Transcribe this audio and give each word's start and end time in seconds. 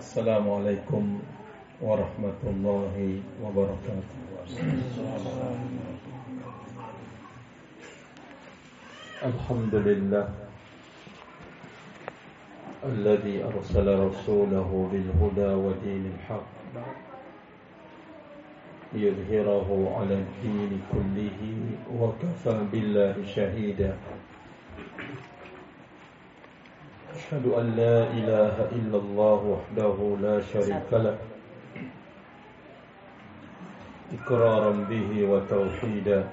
السلام 0.00 0.46
عليكم 0.50 1.04
ورحمة 1.84 2.40
الله 2.52 2.94
وبركاته. 3.44 4.16
الحمد 9.28 9.74
لله 9.74 10.26
الذي 12.80 13.36
أرسل 13.44 13.86
رسوله 14.08 14.70
بالهدى 14.92 15.50
ودين 15.64 16.04
الحق 16.16 16.48
ليظهره 18.96 19.68
على 20.00 20.14
الدين 20.24 20.72
كله 20.92 21.40
وكفى 21.92 22.56
بالله 22.72 23.14
شهيدا. 23.36 23.92
أشهد 27.16 27.46
أن 27.46 27.66
لا 27.76 27.96
إله 28.10 28.54
إلا 28.78 28.98
الله 28.98 29.40
وحده 29.54 29.96
لا 30.22 30.40
شريك 30.40 30.90
له. 30.92 31.18
إقرارا 34.14 34.70
به 34.90 35.10
وتوحيدا. 35.30 36.24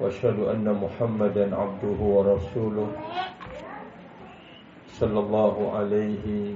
وأشهد 0.00 0.38
أن 0.50 0.66
محمدا 0.66 1.56
عبده 1.56 2.00
ورسوله 2.00 2.88
صلى 4.98 5.18
الله 5.20 5.54
عليه 5.78 6.54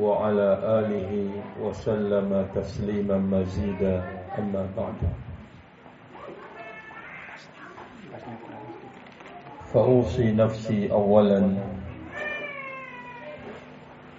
وعلى 0.00 0.48
آله 0.78 1.12
وسلم 1.60 2.48
تسليما 2.54 3.18
مزيدا. 3.18 3.96
أما 4.38 4.68
بعد. 4.76 5.00
فأوصي 9.74 10.32
نفسي 10.32 10.92
أولا 10.92 11.54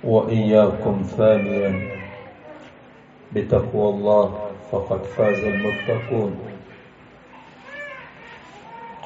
وإياكم 0.04 1.02
ثانيا 1.18 1.72
بتقوى 3.34 3.90
الله 3.90 4.50
فقد 4.72 5.04
فاز 5.04 5.40
المتقون. 5.40 6.36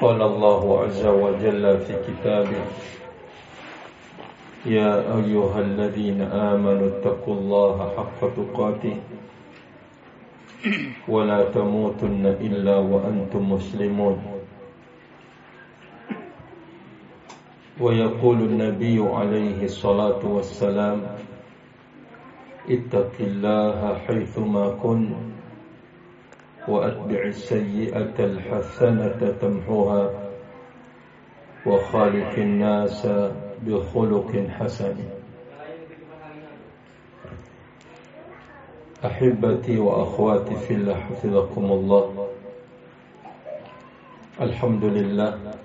قال 0.00 0.22
الله 0.22 0.84
عز 0.84 1.06
وجل 1.06 1.78
في 1.78 1.94
كتابه 2.06 2.64
يا 4.66 4.94
أيها 5.16 5.60
الذين 5.60 6.22
آمنوا 6.22 6.88
اتقوا 6.88 7.34
الله 7.34 7.92
حق 7.96 8.20
تقاته 8.36 8.96
ولا 11.08 11.44
تموتن 11.44 12.26
إلا 12.26 12.76
وأنتم 12.76 13.52
مسلمون. 13.52 14.37
ويقول 17.80 18.38
النبي 18.38 18.98
عليه 18.98 19.64
الصلاة 19.64 20.26
والسلام 20.26 21.06
اتق 22.70 23.12
الله 23.20 23.98
حيثما 23.98 24.70
كن 24.82 25.14
وأتبع 26.68 27.22
السيئة 27.22 28.16
الحسنة 28.18 29.20
تمحوها 29.40 30.10
وخالق 31.66 32.32
الناس 32.38 33.06
بخلق 33.66 34.30
حسن. 34.58 34.96
أحبتي 39.04 39.78
وأخواتي 39.78 40.54
في 40.54 40.74
الله 40.74 40.94
حفظكم 40.94 41.64
الله. 41.64 42.28
الحمد 44.40 44.84
لله. 44.84 45.57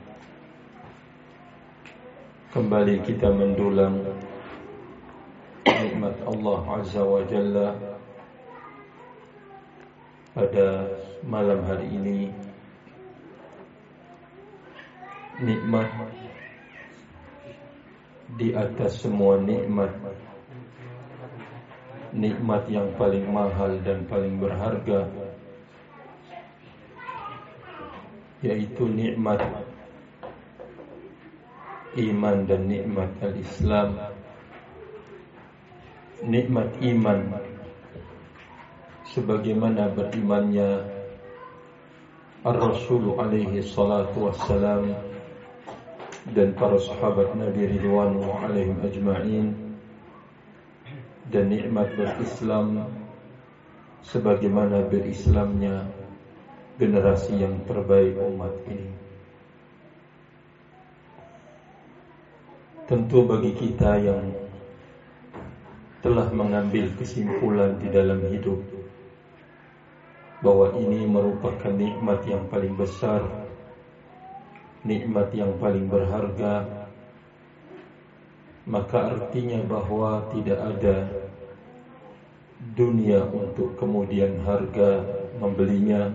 Kembali 2.54 3.02
kita 3.02 3.34
mendulang 3.34 3.97
nikmat 5.66 6.14
Allah 6.22 6.62
Azza 6.69 7.02
wa 7.02 7.25
Jalla 7.25 7.74
pada 10.38 10.86
malam 11.25 11.66
hari 11.66 11.90
ini. 11.90 12.30
Nikmat 15.42 15.90
di 18.38 18.53
atas 18.53 19.02
semua 19.02 19.42
nikmat. 19.42 19.90
Nikmat 22.13 22.69
yang 22.69 22.94
paling 23.02 23.34
mahal 23.34 23.81
dan 23.81 24.06
paling 24.06 24.38
berharga 24.38 25.09
yaitu 28.46 28.86
nikmat 28.86 29.42
iman 31.98 32.50
dan 32.50 32.66
nikmat 32.66 33.09
al-Islam. 33.22 33.98
Nikmat 36.24 36.70
iman. 36.81 37.20
Sebagaimana 39.14 39.94
berimannya 39.94 40.90
Ar-Rasul 42.44 43.14
alaihi 43.20 43.62
salatu 43.62 44.31
wassalam 44.31 44.90
dan 46.34 46.56
para 46.56 46.80
sahabat 46.80 47.36
Nabi 47.36 47.78
Ridwanu 47.78 48.25
alaihim 48.42 48.80
ajma'in. 48.81 49.48
Dan 51.30 51.50
nikmat 51.50 51.98
berislam 51.98 52.90
sebagaimana 54.06 54.86
berislamnya 54.86 55.88
generasi 56.78 57.42
yang 57.42 57.64
terbaik 57.66 58.18
umat 58.20 58.54
ini. 58.70 59.03
Tentu 62.83 63.23
bagi 63.23 63.55
kita 63.55 63.95
yang 63.99 64.35
telah 66.03 66.27
mengambil 66.35 66.91
kesimpulan 66.99 67.79
di 67.79 67.88
dalam 67.88 68.19
hidup 68.27 68.59
bahwa 70.44 70.75
ini 70.75 71.07
merupakan 71.07 71.71
nikmat 71.71 72.27
yang 72.27 72.44
paling 72.51 72.75
besar 72.75 73.44
nikmat 74.83 75.31
yang 75.31 75.55
paling 75.57 75.88
berharga. 75.88 76.88
Maka 78.63 79.15
artinya 79.15 79.59
bahwa 79.67 80.31
tidak 80.31 80.59
ada 80.59 81.07
dunia 82.75 83.27
untuk 83.27 83.75
kemudian 83.75 84.39
harga 84.44 85.03
membelinya. 85.39 86.11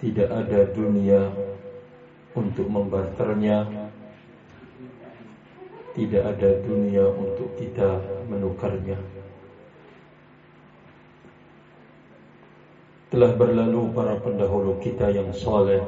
Tidak 0.00 0.28
ada 0.28 0.60
dunia 0.72 1.30
untuk 2.36 2.66
membarternya 2.68 3.81
tidak 5.92 6.22
ada 6.36 6.50
dunia 6.64 7.04
untuk 7.12 7.52
kita 7.60 8.00
menukarnya. 8.28 8.96
Telah 13.12 13.36
berlalu 13.36 13.92
para 13.92 14.16
pendahulu 14.24 14.80
kita 14.80 15.12
yang 15.12 15.28
soleh 15.36 15.84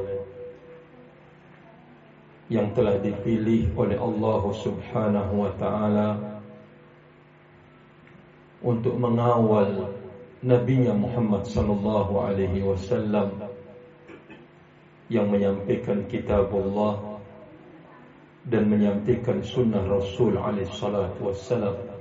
yang 2.53 2.77
telah 2.77 3.01
dipilih 3.01 3.73
oleh 3.73 3.97
Allah 3.97 4.43
Subhanahu 4.53 5.33
wa 5.49 5.53
taala 5.57 6.09
untuk 8.61 9.01
mengawal 9.01 9.89
Nabi 10.45 10.85
Muhammad 10.93 11.49
sallallahu 11.49 12.21
alaihi 12.21 12.61
wasallam 12.61 13.33
yang 15.09 15.33
menyampaikan 15.33 16.05
kitab 16.13 16.53
Allah 16.53 17.14
dan 18.45 18.69
menyampaikan 18.69 19.41
sunnah 19.41 19.81
Rasul 19.89 20.37
alaihi 20.37 20.69
salatu 20.69 21.33
wassalam 21.33 21.95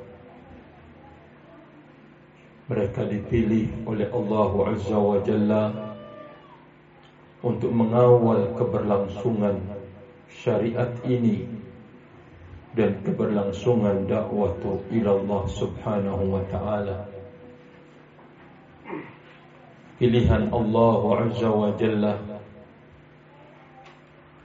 mereka 2.68 3.04
dipilih 3.04 3.70
oleh 3.84 4.08
Allah 4.12 4.52
Azza 4.72 4.96
wa 4.96 5.20
Jalla 5.24 5.64
untuk 7.44 7.76
mengawal 7.76 8.56
keberlangsungan 8.56 9.60
syariat 10.32 10.90
ini 11.04 11.44
dan 12.74 13.04
keberlangsungan 13.04 14.08
dakwah 14.08 14.56
ila 14.90 15.10
Allah 15.12 15.44
Subhanahu 15.52 16.24
wa 16.34 16.44
taala. 16.50 16.98
Pilihan 20.00 20.50
Allah 20.50 21.02
Azza 21.20 21.52
wa 21.52 21.70
Jalla 21.76 22.33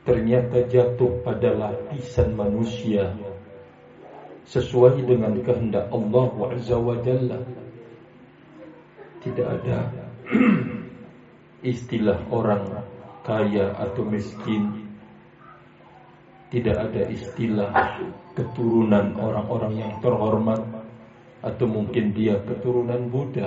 ternyata 0.09 0.65
jatuh 0.65 1.21
pada 1.21 1.53
lapisan 1.53 2.33
manusia 2.33 3.13
sesuai 4.49 5.05
dengan 5.05 5.37
kehendak 5.45 5.93
Allah 5.93 6.33
Azza 6.49 6.81
wa 6.81 6.97
Jalla. 7.05 7.37
Tidak 9.21 9.45
ada 9.45 9.93
istilah 11.61 12.25
orang 12.33 12.65
kaya 13.21 13.77
atau 13.77 14.09
miskin 14.09 14.89
tidak 16.49 16.81
ada 16.81 17.13
istilah 17.13 17.69
keturunan 18.33 19.13
orang-orang 19.21 19.85
yang 19.85 19.93
terhormat 20.01 20.65
atau 21.45 21.67
mungkin 21.69 22.17
dia 22.17 22.41
keturunan 22.49 23.13
Buddha. 23.13 23.45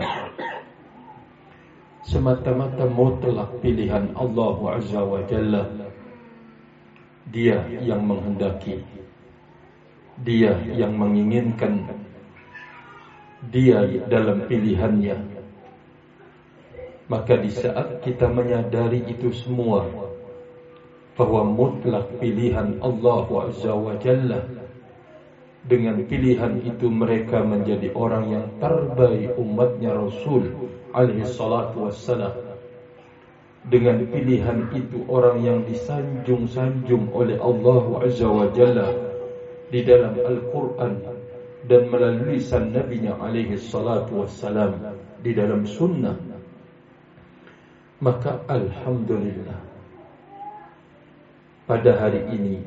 Semata-mata 2.06 2.86
mutlak 2.86 3.58
pilihan 3.66 4.14
Allah 4.14 4.58
Azza 4.78 5.02
wa 5.02 5.26
Jalla. 5.26 5.91
Dia 7.30 7.62
yang 7.84 8.02
menghendaki. 8.08 8.82
Dia 10.26 10.58
yang 10.74 10.98
menginginkan. 10.98 11.86
Dia 13.54 13.86
dalam 14.10 14.50
pilihannya. 14.50 15.18
Maka 17.12 17.34
di 17.38 17.52
saat 17.52 18.02
kita 18.02 18.32
menyadari 18.32 19.04
itu 19.06 19.30
semua 19.36 19.84
bahwa 21.20 21.44
mutlak 21.44 22.18
pilihan 22.24 22.80
Allah 22.80 23.26
wa 23.28 23.94
Jalla 24.00 24.48
dengan 25.62 26.02
pilihan 26.10 26.58
itu 26.66 26.90
mereka 26.90 27.46
menjadi 27.46 27.94
orang 27.94 28.26
yang 28.34 28.46
terbaik 28.58 29.38
umatnya 29.38 29.94
Rasul 29.94 30.50
alaihi 30.96 31.28
salatu 31.30 31.86
wassalam 31.86 32.51
dengan 33.70 34.10
pilihan 34.10 34.74
itu 34.74 35.06
orang 35.06 35.46
yang 35.46 35.62
disanjung-sanjung 35.70 37.14
oleh 37.14 37.38
Allah 37.38 37.84
Azza 38.02 38.26
wa 38.26 38.50
Jalla 38.58 38.90
di 39.70 39.86
dalam 39.86 40.18
Al-Quran 40.18 40.94
dan 41.70 41.82
melalui 41.94 42.42
lisan 42.42 42.74
Nabi-Nya 42.74 43.22
alaihi 43.22 43.62
salatu 43.62 44.26
wassalam 44.26 44.98
di 45.22 45.38
dalam 45.38 45.70
sunnah. 45.70 46.18
Maka 48.02 48.42
Alhamdulillah 48.50 49.62
pada 51.70 51.92
hari 52.02 52.26
ini 52.34 52.58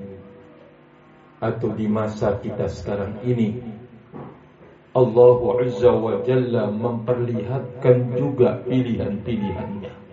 atau 1.42 1.74
di 1.74 1.90
masa 1.90 2.38
kita 2.38 2.70
sekarang 2.70 3.18
ini 3.26 3.58
Allah 4.94 5.38
Azza 5.58 5.90
wa 5.90 6.22
Jalla 6.22 6.70
memperlihatkan 6.70 8.14
juga 8.14 8.62
pilihan-pilihannya 8.62 10.03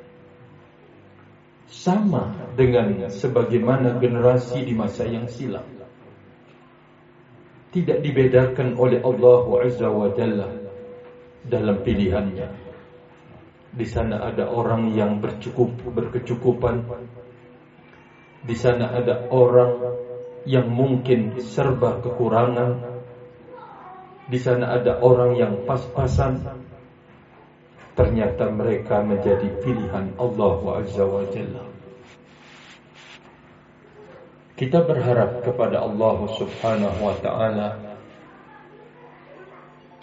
sama 1.71 2.51
dengan 2.59 3.07
sebagaimana 3.07 3.95
generasi 4.03 4.67
di 4.67 4.75
masa 4.75 5.07
yang 5.07 5.31
silam. 5.31 5.63
Tidak 7.71 8.03
dibedakan 8.03 8.75
oleh 8.75 8.99
Allah 8.99 9.43
Azza 9.63 9.87
wa 9.87 10.11
Jalla 10.11 10.51
dalam 11.47 11.79
pilihannya. 11.79 12.47
Di 13.71 13.87
sana 13.87 14.19
ada 14.19 14.51
orang 14.51 14.91
yang 14.91 15.23
bercukup 15.23 15.71
berkecukupan. 15.95 16.83
Di 18.43 18.55
sana 18.59 18.91
ada 18.91 19.31
orang 19.31 19.71
yang 20.43 20.67
mungkin 20.67 21.39
serba 21.39 22.03
kekurangan. 22.03 22.99
Di 24.27 24.35
sana 24.35 24.75
ada 24.75 24.99
orang 24.99 25.39
yang 25.39 25.63
pas-pasan 25.63 26.43
ternyata 28.01 28.49
mereka 28.49 29.05
menjadi 29.05 29.45
pilihan 29.61 30.17
Allah 30.17 30.57
Azza 30.81 31.05
Jalla. 31.05 31.63
Kita 34.57 34.81
berharap 34.81 35.45
kepada 35.45 35.85
Allah 35.85 36.17
Subhanahu 36.33 36.97
wa 36.97 37.13
taala 37.21 37.77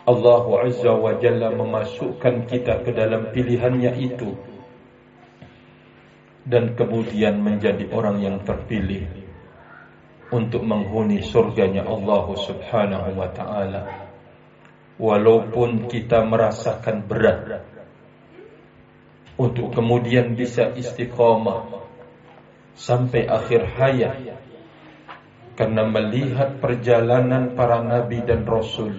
Allah 0.07 0.45
Azza 0.63 0.95
wa 0.95 1.11
Jalla 1.19 1.51
memasukkan 1.51 2.47
kita 2.47 2.87
ke 2.87 2.95
dalam 2.95 3.35
pilihannya 3.35 3.91
itu 3.99 4.31
dan 6.47 6.79
kemudian 6.79 7.43
menjadi 7.43 7.83
orang 7.91 8.23
yang 8.23 8.39
terpilih 8.47 9.11
untuk 10.31 10.63
menghuni 10.63 11.19
surganya 11.19 11.83
Allah 11.83 12.31
Subhanahu 12.31 13.11
wa 13.19 13.29
taala 13.35 13.83
walaupun 15.03 15.91
kita 15.91 16.23
merasakan 16.23 17.03
berat 17.03 17.78
untuk 19.39 19.73
kemudian 19.73 20.35
bisa 20.35 20.75
istiqamah 20.75 21.87
sampai 22.75 23.31
akhir 23.31 23.63
hayat. 23.79 24.17
Karena 25.55 25.83
melihat 25.91 26.63
perjalanan 26.63 27.59
para 27.59 27.83
nabi 27.83 28.23
dan 28.23 28.47
rasul 28.47 28.95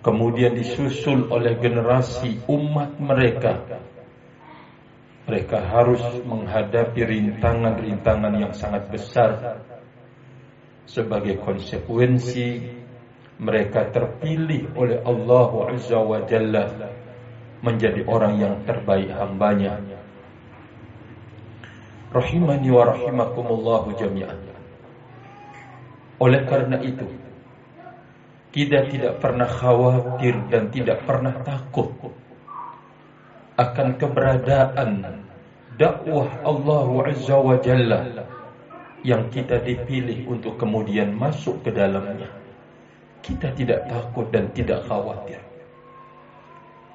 kemudian 0.00 0.56
disusul 0.56 1.28
oleh 1.28 1.60
generasi 1.60 2.40
umat 2.48 2.96
mereka 3.00 3.80
mereka 5.30 5.62
harus 5.62 6.02
menghadapi 6.26 7.06
rintangan-rintangan 7.06 8.34
yang 8.34 8.50
sangat 8.50 8.90
besar. 8.90 9.62
Sebagai 10.90 11.38
konsekuensi 11.38 12.66
mereka 13.38 13.94
terpilih 13.94 14.74
oleh 14.74 14.98
Allah 15.06 15.50
Azza 15.70 16.02
wa 16.02 16.18
Jalla 16.26 16.66
menjadi 17.60 18.04
orang 18.08 18.40
yang 18.40 18.54
terbaik 18.64 19.12
hambanya. 19.12 19.76
Rahimani 22.10 22.68
wa 22.72 22.82
rahimakumullahu 22.90 23.94
jami'an. 23.94 24.38
Oleh 26.20 26.42
karena 26.44 26.76
itu, 26.82 27.06
kita 28.50 28.90
tidak 28.90 29.22
pernah 29.22 29.46
khawatir 29.46 30.34
dan 30.50 30.68
tidak 30.74 31.06
pernah 31.06 31.32
takut 31.46 31.88
akan 33.60 33.88
keberadaan 34.00 34.90
dakwah 35.76 36.28
Allah 36.44 36.88
Azza 37.08 37.36
wa 37.36 37.56
Jalla 37.60 38.04
yang 39.04 39.32
kita 39.32 39.60
dipilih 39.64 40.28
untuk 40.28 40.60
kemudian 40.60 41.12
masuk 41.16 41.60
ke 41.64 41.72
dalamnya. 41.72 42.28
Kita 43.20 43.52
tidak 43.52 43.88
takut 43.88 44.28
dan 44.32 44.48
tidak 44.52 44.84
khawatir. 44.88 45.49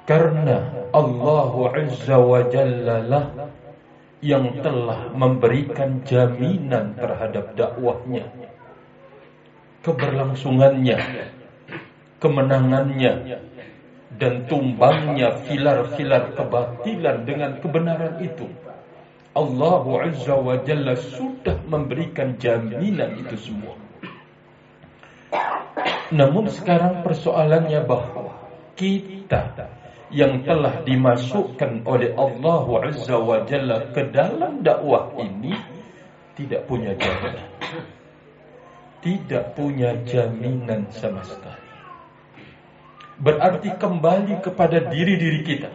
Karena 0.05 0.85
Allah 0.93 1.51
Azza 1.73 2.17
wa 2.21 2.45
Jalla 2.45 3.25
yang 4.21 4.61
telah 4.61 5.09
memberikan 5.17 6.05
jaminan 6.05 6.93
terhadap 6.93 7.57
dakwahnya. 7.57 8.29
Keberlangsungannya, 9.81 10.97
kemenangannya, 12.21 13.13
dan 14.21 14.45
tumbangnya 14.45 15.41
filar-filar 15.49 16.37
kebatilan 16.37 17.25
dengan 17.25 17.57
kebenaran 17.57 18.21
itu. 18.21 18.45
Allah 19.33 19.83
Azza 20.05 20.37
wa 20.37 20.61
Jalla 20.61 20.93
sudah 21.01 21.65
memberikan 21.65 22.37
jaminan 22.37 23.25
itu 23.25 23.41
semua. 23.41 23.73
Namun 26.13 26.45
sekarang 26.53 27.01
persoalannya 27.01 27.81
bahwa 27.89 28.37
kita 28.77 29.53
yang 30.13 30.45
telah 30.45 30.85
dimasukkan 30.85 31.81
oleh 31.85 32.13
Allah 32.13 32.65
Azza 32.85 33.17
wa 33.17 33.41
Jalla 33.49 33.89
ke 33.89 34.05
dalam 34.13 34.61
dakwah 34.61 35.13
ini 35.17 35.53
tidak 36.37 36.67
punya 36.69 36.93
jaminan. 36.93 37.49
Tidak 39.01 39.53
punya 39.53 39.97
jaminan 40.05 40.89
sama 40.89 41.21
sekali. 41.25 41.65
Berarti 43.15 43.69
kembali 43.79 44.43
kepada 44.43 44.91
diri-diri 44.91 45.41
kita 45.45 45.69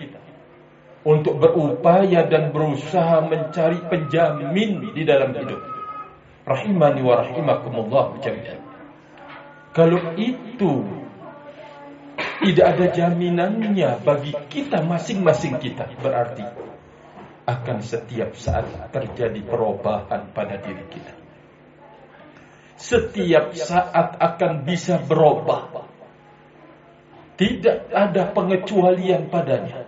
untuk 1.08 1.40
berupaya 1.40 2.28
dan 2.28 2.52
berusaha 2.52 3.24
mencari 3.24 3.80
penjamin 3.88 4.92
di 4.92 5.02
dalam 5.08 5.32
hidup. 5.32 5.62
Rahimani 6.44 7.00
wa 7.00 7.24
rahimakumullah 7.24 8.20
jami'an. 8.20 8.60
Kalau 9.72 10.02
itu 10.18 10.99
tidak 12.40 12.66
ada 12.72 12.86
jaminannya 12.88 14.00
bagi 14.00 14.32
kita 14.48 14.80
masing-masing 14.80 15.60
kita. 15.60 15.84
Berarti 16.00 16.44
akan 17.44 17.78
setiap 17.84 18.32
saat 18.32 18.64
terjadi 18.88 19.44
perubahan 19.44 20.32
pada 20.32 20.56
diri 20.56 20.84
kita. 20.88 21.14
Setiap 22.80 23.52
saat 23.52 24.16
akan 24.16 24.64
bisa 24.64 24.96
berubah. 25.04 25.84
Tidak 27.36 27.92
ada 27.92 28.32
pengecualian 28.32 29.28
padanya. 29.28 29.84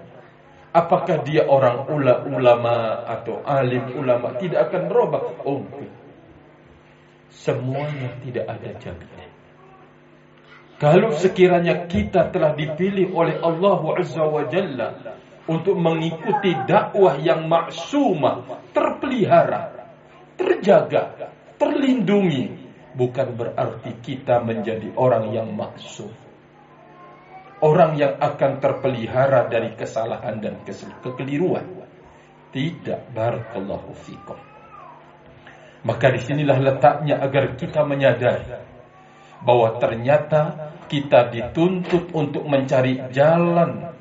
Apakah 0.72 1.24
dia 1.24 1.48
orang 1.48 1.88
ulama 2.28 3.04
atau 3.04 3.40
alim 3.44 3.96
ulama 3.96 4.36
tidak 4.40 4.68
akan 4.68 4.82
berubah? 4.88 5.20
Oh, 5.44 5.64
semuanya 7.32 8.12
tidak 8.24 8.44
ada 8.44 8.72
jaminan. 8.76 9.31
Kalau 10.82 11.14
sekiranya 11.14 11.86
kita 11.86 12.34
telah 12.34 12.58
dipilih 12.58 13.14
oleh 13.14 13.38
Allah 13.38 13.78
Azza 14.02 14.26
wa 14.26 14.42
Jalla 14.50 15.14
untuk 15.46 15.78
mengikuti 15.78 16.58
dakwah 16.66 17.22
yang 17.22 17.46
maksumah, 17.46 18.66
terpelihara, 18.74 19.78
terjaga, 20.34 21.30
terlindungi, 21.54 22.50
bukan 22.98 23.30
berarti 23.30 23.94
kita 24.02 24.42
menjadi 24.42 24.90
orang 24.98 25.30
yang 25.30 25.54
maksum. 25.54 26.10
Orang 27.62 27.94
yang 27.94 28.18
akan 28.18 28.58
terpelihara 28.58 29.46
dari 29.46 29.78
kesalahan 29.78 30.42
dan 30.42 30.66
kekeliruan. 30.66 31.78
Tidak 32.50 33.14
barakallahu 33.14 33.94
fikum. 34.02 34.34
Maka 35.86 36.10
di 36.10 36.26
sinilah 36.26 36.58
letaknya 36.58 37.22
agar 37.22 37.54
kita 37.54 37.86
menyadari 37.86 38.72
bahwa 39.46 39.78
ternyata 39.78 40.71
kita 40.86 41.30
dituntut 41.34 42.10
untuk 42.14 42.46
mencari 42.46 42.98
jalan 43.10 43.92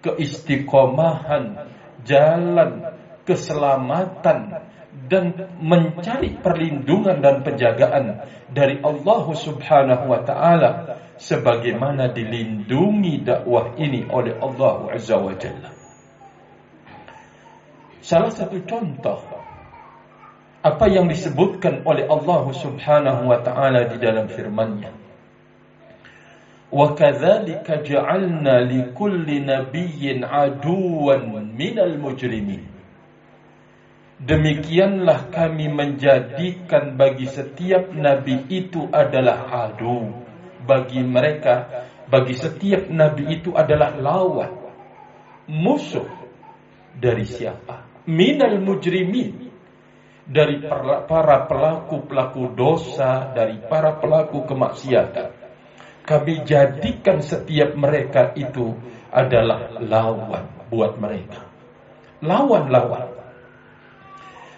keistiqomahan, 0.00 1.68
jalan 2.04 2.96
keselamatan, 3.28 4.68
dan 5.10 5.34
mencari 5.58 6.38
perlindungan 6.38 7.18
dan 7.18 7.42
penjagaan 7.42 8.22
dari 8.50 8.78
Allah 8.78 9.24
Subhanahu 9.34 10.04
wa 10.06 10.22
taala 10.22 10.70
sebagaimana 11.18 12.14
dilindungi 12.14 13.26
dakwah 13.26 13.74
ini 13.74 14.06
oleh 14.06 14.38
Allah 14.38 14.94
Azza 14.94 15.18
wa 15.18 15.34
Jalla. 15.34 15.70
Salah 18.00 18.30
satu 18.30 18.62
contoh 18.64 19.18
apa 20.60 20.86
yang 20.86 21.10
disebutkan 21.10 21.82
oleh 21.88 22.06
Allah 22.06 22.42
Subhanahu 22.54 23.26
wa 23.26 23.38
taala 23.42 23.90
di 23.90 23.96
dalam 23.98 24.30
firman-Nya. 24.30 24.99
Kadzalika 26.70 27.82
ja'alna 27.82 28.62
likulli 28.62 29.42
nabiyyin 29.42 30.22
aduwan 30.22 31.50
minal 31.58 31.98
mujrimin. 31.98 32.62
Demikianlah 34.20 35.34
kami 35.34 35.66
menjadikan 35.66 36.94
bagi 36.94 37.26
setiap 37.26 37.90
nabi 37.90 38.46
itu 38.52 38.86
adalah 38.92 39.66
adu. 39.66 40.14
Bagi 40.62 41.02
mereka, 41.02 41.88
bagi 42.06 42.38
setiap 42.38 42.86
nabi 42.86 43.40
itu 43.40 43.50
adalah 43.56 43.96
lawan. 43.98 44.52
Musuh 45.50 46.06
dari 46.94 47.26
siapa? 47.26 48.06
Minal 48.06 48.62
mujrimin. 48.62 49.50
Dari 50.30 50.62
para 51.10 51.50
pelaku-pelaku 51.50 52.54
dosa, 52.54 53.34
dari 53.34 53.58
para 53.66 53.98
pelaku 53.98 54.46
kemaksiatan. 54.46 55.39
Kami 56.04 56.42
jadikan 56.42 57.22
setiap 57.22 57.76
mereka 57.76 58.34
itu 58.34 58.74
adalah 59.14 59.70
lawan 59.78 60.44
buat 60.70 60.98
mereka. 60.98 61.46
Lawan-lawan 62.20 63.20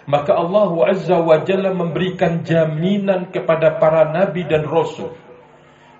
maka 0.03 0.35
Allah 0.35 0.71
Azza 0.91 1.15
wa 1.15 1.39
Jalla 1.47 1.71
memberikan 1.71 2.43
jaminan 2.43 3.31
kepada 3.31 3.79
para 3.79 4.11
nabi 4.11 4.43
dan 4.43 4.67
rasul 4.67 5.15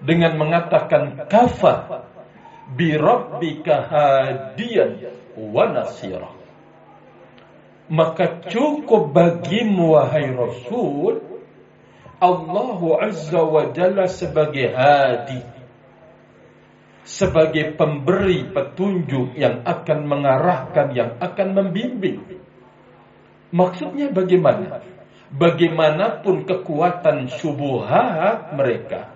dengan 0.04 0.36
mengatakan 0.36 1.24
kafa 1.32 2.04
bi 2.76 3.00
rabbika 3.00 3.88
hadiyan 3.88 5.08
wa 5.40 5.64
nasira 5.72 6.32
maka 7.88 8.44
cukup 8.52 9.16
bagimu 9.16 9.96
wahai 9.96 10.36
rasul 10.36 11.33
Allah 12.24 12.80
Azza 13.04 13.44
wa 13.44 13.68
Jalla 13.76 14.08
sebagai 14.08 14.72
hadi. 14.72 15.44
Sebagai 17.04 17.76
pemberi 17.76 18.48
petunjuk 18.48 19.36
yang 19.36 19.68
akan 19.68 20.08
mengarahkan 20.08 20.96
yang 20.96 21.20
akan 21.20 21.48
membimbing. 21.52 22.24
Maksudnya 23.52 24.08
bagaimana? 24.16 24.80
Bagaimanapun 25.36 26.48
kekuatan 26.48 27.28
subuhat 27.28 28.56
mereka 28.56 29.12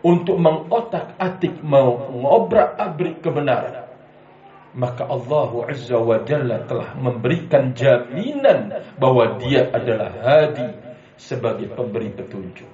untuk 0.00 0.40
mengotak-atik 0.40 1.60
mau 1.60 2.08
mengobrak-abrik 2.08 3.20
kebenaran, 3.20 3.84
maka 4.72 5.04
Allah 5.04 5.50
Azza 5.68 5.98
wa 6.00 6.24
Jalla 6.24 6.64
telah 6.64 6.96
memberikan 6.96 7.76
jaminan 7.76 8.80
bahwa 8.96 9.36
Dia 9.42 9.68
adalah 9.74 10.08
hadi 10.24 10.89
sebagai 11.20 11.68
pemberi 11.76 12.08
petunjuk. 12.08 12.70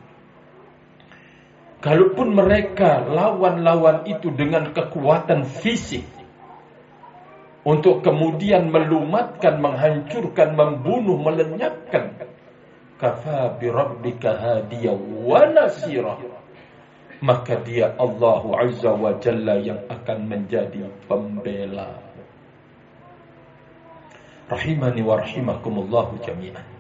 Kalaupun 1.82 2.30
mereka 2.30 3.02
lawan-lawan 3.02 4.06
itu 4.06 4.30
dengan 4.32 4.70
kekuatan 4.70 5.44
fisik, 5.44 6.06
untuk 7.66 8.06
kemudian 8.06 8.70
melumatkan, 8.70 9.58
menghancurkan, 9.58 10.54
membunuh, 10.54 11.18
melenyapkan. 11.18 12.14
Kafa 12.94 13.58
bi 13.58 13.66
rabbika. 13.66 14.62
Maka 17.16 17.54
dia 17.66 17.90
Allah 17.98 18.42
Azza 18.62 18.94
wa 18.94 19.18
Jalla 19.18 19.58
yang 19.58 19.82
akan 19.90 20.18
menjadi 20.30 20.86
pembela. 21.10 21.98
Rahimani 24.46 25.02
wa 25.02 25.18
rahimakumullahu 25.18 26.22
jami'an. 26.22 26.75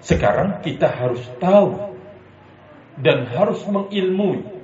Sekarang 0.00 0.64
kita 0.64 0.88
harus 0.88 1.20
tahu 1.36 1.96
dan 3.00 3.28
harus 3.28 3.60
mengilmui 3.68 4.60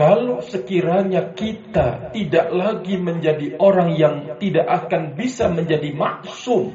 kalau 0.00 0.40
sekiranya 0.40 1.36
kita 1.36 2.14
tidak 2.14 2.48
lagi 2.54 2.96
menjadi 2.96 3.58
orang 3.58 3.98
yang 3.98 4.14
tidak 4.40 4.64
akan 4.64 5.18
bisa 5.18 5.50
menjadi 5.52 5.92
maksum, 5.92 6.72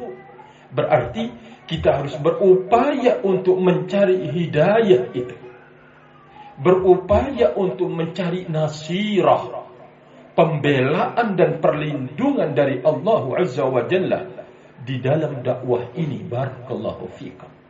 berarti 0.76 1.34
kita 1.66 2.04
harus 2.04 2.14
berupaya 2.22 3.24
untuk 3.26 3.58
mencari 3.58 4.30
hidayah 4.30 5.10
itu. 5.18 5.36
Berupaya 6.62 7.58
untuk 7.58 7.90
mencari 7.90 8.46
nasirah, 8.46 9.64
pembelaan 10.38 11.34
dan 11.34 11.58
perlindungan 11.58 12.54
dari 12.54 12.84
Allah 12.86 13.42
Azza 13.42 13.66
wa 13.66 13.90
Jalla 13.90 14.22
di 14.86 15.02
dalam 15.02 15.42
dakwah 15.42 15.98
ini. 15.98 16.22
Barakallahu 16.22 17.10
fikum. 17.18 17.65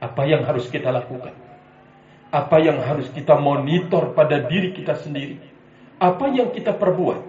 Apa 0.00 0.24
yang 0.24 0.48
harus 0.48 0.66
kita 0.72 0.88
lakukan? 0.88 1.36
Apa 2.32 2.56
yang 2.62 2.80
harus 2.80 3.12
kita 3.12 3.36
monitor 3.36 4.16
pada 4.16 4.40
diri 4.48 4.72
kita 4.72 4.96
sendiri? 4.96 5.36
Apa 6.00 6.32
yang 6.32 6.56
kita 6.56 6.72
perbuat? 6.72 7.20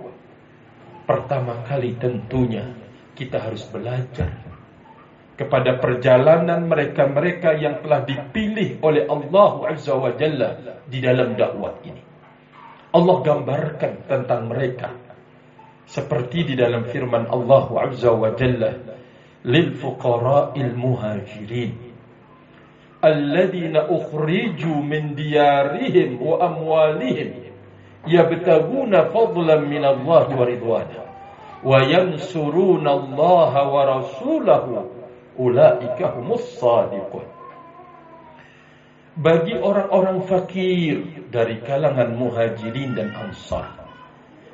Pertama 1.04 1.68
kali 1.68 2.00
tentunya 2.00 2.72
kita 3.12 3.44
harus 3.44 3.68
belajar 3.68 4.32
kepada 5.36 5.76
perjalanan 5.84 6.70
mereka-mereka 6.70 7.60
yang 7.60 7.84
telah 7.84 8.08
dipilih 8.08 8.80
oleh 8.80 9.04
Allah 9.10 9.52
Azza 9.76 9.98
wa 9.98 10.16
Jalla 10.16 10.80
di 10.88 11.04
dalam 11.04 11.36
dakwah 11.36 11.76
ini. 11.84 12.04
Allah 12.96 13.18
gambarkan 13.20 14.08
tentang 14.08 14.48
mereka 14.48 14.96
seperti 15.90 16.48
di 16.48 16.56
dalam 16.56 16.88
firman 16.88 17.28
Allah 17.28 17.68
Azza 17.84 18.16
wa 18.16 18.32
Jalla 18.32 18.72
lil 19.44 19.76
fuqara'il 19.76 20.72
muhajirin 20.78 21.91
alladzina 23.02 23.90
ukhriju 23.90 24.82
min 24.86 25.18
diyarihim 25.18 26.22
wa 26.22 26.38
amwalihim 26.46 27.50
yabtaguna 28.06 29.10
fadlan 29.10 29.66
min 29.70 29.82
Allah 29.86 30.26
wa 30.30 30.46
ridwana 30.46 31.02
wa 31.66 31.78
yansuruna 31.82 32.90
Allah 32.90 33.54
wa 33.66 33.82
rasulahu 33.86 34.90
ulaika 35.38 36.14
humus 36.18 36.46
sadiqun 36.62 37.26
bagi 39.18 39.60
orang-orang 39.60 40.24
fakir 40.24 41.28
dari 41.30 41.60
kalangan 41.62 42.16
muhajirin 42.16 42.96
dan 42.96 43.12
ansar 43.14 43.82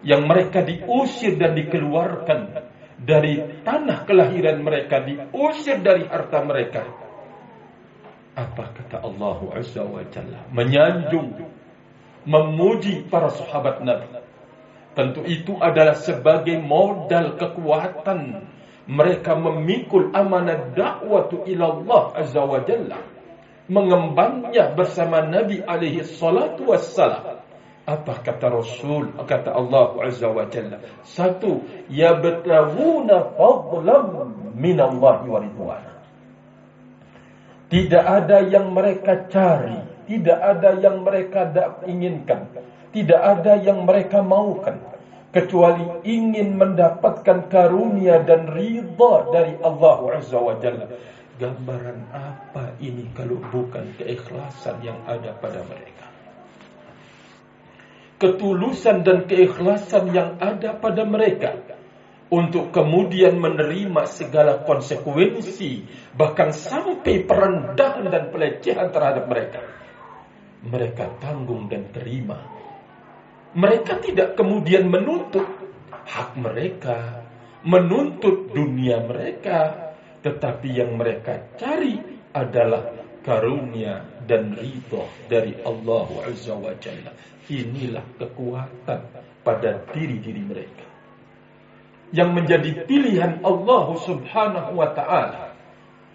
yang 0.02 0.26
mereka 0.26 0.64
diusir 0.66 1.36
dan 1.36 1.54
dikeluarkan 1.54 2.68
dari 2.98 3.62
tanah 3.62 4.08
kelahiran 4.10 4.64
mereka 4.66 5.06
diusir 5.06 5.84
dari 5.86 6.10
harta 6.10 6.42
mereka 6.42 7.07
apa 8.38 8.70
kata 8.78 9.02
Allah 9.02 9.40
Azza 9.58 9.82
wa 9.82 10.06
Jalla? 10.14 10.46
Menyanjung, 10.54 11.42
memuji 12.30 13.10
para 13.10 13.34
sahabat 13.34 13.82
Nabi. 13.82 14.14
Tentu 14.94 15.26
itu 15.26 15.58
adalah 15.58 15.98
sebagai 15.98 16.62
modal 16.62 17.34
kekuatan 17.38 18.46
mereka 18.86 19.34
memikul 19.36 20.14
amanah 20.14 20.70
dakwah 20.78 21.34
ila 21.34 21.66
Allah 21.66 22.04
Azza 22.14 22.42
wa 22.46 22.62
Jalla. 22.62 23.02
Mengembangnya 23.68 24.72
bersama 24.78 25.26
Nabi 25.26 25.60
alaihi 25.66 26.06
salatu 26.06 26.70
wassalam. 26.70 27.42
Apa 27.88 28.20
kata 28.22 28.54
Rasul? 28.54 29.18
Kata 29.26 29.50
Allah 29.52 29.98
Azza 30.06 30.30
wa 30.30 30.46
Jalla. 30.46 30.78
Satu, 31.04 31.66
yabtaguna 31.90 33.34
fadlan 33.34 34.06
min 34.54 34.78
Allah 34.78 35.26
wa 35.26 35.40
ridwana. 35.42 35.87
Tidak 37.68 38.00
ada 38.00 38.48
yang 38.48 38.72
mereka 38.72 39.28
cari, 39.28 39.76
tidak 40.08 40.40
ada 40.40 40.80
yang 40.80 41.04
mereka 41.04 41.52
inginkan, 41.84 42.48
tidak 42.96 43.20
ada 43.20 43.60
yang 43.60 43.84
mereka 43.84 44.24
maukan 44.24 44.80
kecuali 45.36 45.84
ingin 46.08 46.56
mendapatkan 46.56 47.52
karunia 47.52 48.24
dan 48.24 48.48
ridha 48.56 49.14
dari 49.36 49.60
Allah 49.60 50.00
Azza 50.16 50.40
wa 50.40 50.56
Jalla. 50.64 50.88
Gambaran 51.38 52.08
apa 52.16 52.72
ini 52.80 53.12
kalau 53.12 53.38
bukan 53.52 53.94
keikhlasan 54.00 54.80
yang 54.80 54.98
ada 55.04 55.36
pada 55.36 55.60
mereka? 55.68 56.08
Ketulusan 58.18 59.04
dan 59.04 59.28
keikhlasan 59.28 60.16
yang 60.16 60.40
ada 60.40 60.72
pada 60.80 61.04
mereka 61.04 61.67
untuk 62.28 62.76
kemudian 62.76 63.40
menerima 63.40 64.04
segala 64.08 64.64
konsekuensi 64.68 65.88
bahkan 66.16 66.52
sampai 66.52 67.24
perendahan 67.24 68.08
dan 68.12 68.24
pelecehan 68.34 68.92
terhadap 68.92 69.26
mereka 69.32 69.62
mereka 70.68 71.08
tanggung 71.24 71.72
dan 71.72 71.88
terima 71.96 72.44
mereka 73.56 74.00
tidak 74.04 74.36
kemudian 74.36 74.92
menuntut 74.92 75.48
hak 76.08 76.36
mereka 76.36 77.24
menuntut 77.64 78.52
dunia 78.52 79.04
mereka 79.04 79.88
Tetapi 80.18 80.68
yang 80.74 80.98
mereka 80.98 81.56
cari 81.56 82.02
adalah 82.34 82.84
karunia 83.22 84.02
dan 84.26 84.56
ridho 84.56 85.08
dari 85.30 85.54
Allah 85.62 86.08
Azza 86.26 86.58
wa 86.58 86.74
Jalla. 86.82 87.14
Inilah 87.48 88.04
kekuatan 88.20 89.02
pada 89.46 89.72
diri-diri 89.94 90.44
mereka. 90.44 90.87
Yang 92.16 92.30
menjadi 92.32 92.88
pilihan 92.88 93.44
Allah 93.44 93.86
Subhanahu 94.00 94.80
wa 94.80 94.96
taala. 94.96 95.52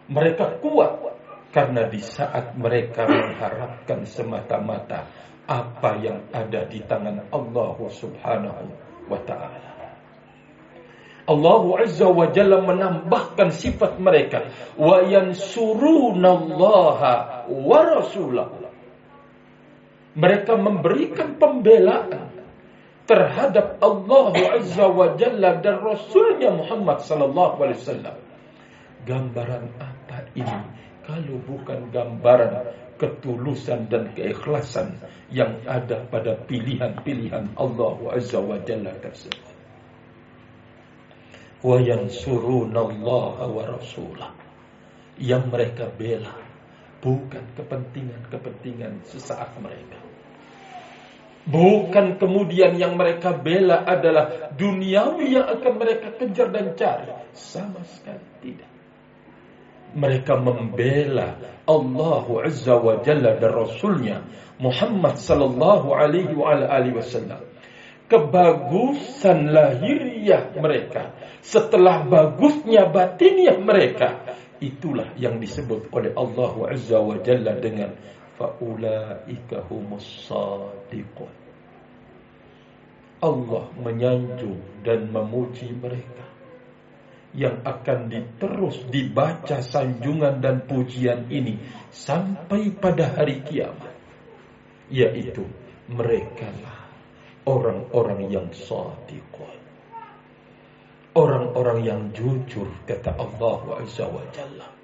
Mereka 0.09 0.65
kuat 0.65 1.13
karena 1.53 1.85
di 1.87 2.01
saat 2.01 2.57
mereka 2.57 3.05
mengharapkan 3.05 4.09
semata-mata 4.09 5.05
apa 5.45 6.01
yang 6.01 6.25
ada 6.33 6.65
di 6.65 6.81
tangan 6.89 7.29
Allah 7.29 7.77
Subhanahu 7.77 8.73
wa 9.13 9.21
taala. 9.29 9.69
Allah 11.23 11.87
Azza 11.87 12.11
wa 12.11 12.27
Jalla 12.35 12.67
menambahkan 12.67 13.55
sifat 13.55 14.03
mereka 14.03 14.51
wa 14.75 15.07
yansurunallaha 15.07 17.47
wa 17.47 17.79
rasulahu. 17.87 18.59
Mereka 20.13 20.61
memberikan 20.61 21.41
pembelaan 21.41 22.42
terhadap 23.07 23.83
Allah 23.83 24.35
Azza 24.59 24.87
wa 24.87 25.15
Jalla 25.19 25.59
dan 25.59 25.83
Rasulnya 25.83 26.55
Muhammad 26.55 27.03
sallallahu 27.03 27.59
alaihi 27.59 27.81
wasallam. 27.83 28.17
Gambaran 29.03 29.65
apa 29.83 30.19
ini? 30.39 30.59
Kalau 31.03 31.37
bukan 31.43 31.91
gambaran 31.91 32.71
ketulusan 33.03 33.91
dan 33.91 34.15
keikhlasan 34.15 34.95
yang 35.35 35.59
ada 35.67 36.07
pada 36.07 36.39
pilihan-pilihan 36.47 37.59
Allah 37.59 37.99
Azza 38.15 38.39
wa 38.39 38.63
Jalla 38.63 38.95
tersebut. 39.03 39.51
Wa 41.63 41.79
yansurunallaha 41.83 43.45
wa 43.51 43.63
rasulah. 43.67 44.31
Yang 45.19 45.45
mereka 45.51 45.85
bela 45.99 46.35
bukan 47.03 47.43
kepentingan-kepentingan 47.59 49.03
sesaat 49.11 49.59
mereka 49.59 50.12
bukan 51.49 52.21
kemudian 52.23 52.79
yang 52.79 52.95
mereka 52.95 53.35
bela 53.35 53.83
adalah 53.83 54.53
duniawi 54.55 55.35
yang 55.35 55.47
akan 55.59 55.73
mereka 55.79 56.15
kejar 56.15 56.49
dan 56.55 56.75
cari. 56.79 57.11
Sama 57.35 57.83
sekali 57.83 58.27
tidak. 58.45 58.71
Mereka 59.93 60.41
membela 60.41 61.37
Allah 61.69 62.25
Azza 62.49 62.81
wa 62.81 62.97
Jalla 63.05 63.37
dan 63.37 63.53
Rasulnya 63.53 64.25
Muhammad 64.63 65.21
sallallahu 65.21 65.93
alaihi 65.93 66.33
wa 66.33 66.55
alihi 66.55 66.97
wasallam. 66.97 67.43
Kebagusan 68.09 69.53
lahiriah 69.53 70.53
mereka 70.57 71.17
setelah 71.41 72.05
bagusnya 72.05 72.89
batiniah 72.89 73.57
mereka. 73.59 74.37
Itulah 74.63 75.19
yang 75.19 75.43
disebut 75.43 75.91
oleh 75.91 76.15
Allah 76.15 76.53
Azza 76.71 77.03
wa 77.03 77.19
Jalla 77.19 77.59
dengan 77.59 77.91
faulaika 78.43 79.63
humus 79.71 80.27
sadiqun 80.27 81.31
Allah 83.23 83.71
menyanjung 83.79 84.83
dan 84.83 85.15
memuji 85.15 85.71
mereka 85.79 86.27
yang 87.39 87.63
akan 87.63 88.11
diterus 88.11 88.83
dibaca 88.91 89.63
sanjungan 89.63 90.43
dan 90.43 90.67
pujian 90.67 91.31
ini 91.31 91.55
sampai 91.95 92.75
pada 92.75 93.15
hari 93.15 93.47
kiamat 93.47 93.95
yaitu 94.91 95.47
mereka 95.87 96.51
lah 96.61 96.83
orang-orang 97.47 98.31
yang 98.31 98.49
sadiqun. 98.53 99.63
Orang-orang 101.13 101.79
yang 101.85 102.03
jujur 102.17 102.69
kata 102.89 103.13
Allah 103.13 103.85
Azza 103.85 104.09
wa 104.09 104.25
Jalla. 104.33 104.82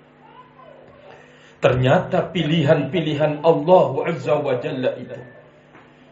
Ternyata 1.58 2.30
pilihan-pilihan 2.30 3.42
Allah 3.42 3.88
Azza 4.06 4.38
wa 4.38 4.54
Jalla 4.62 4.94
itu 4.94 5.18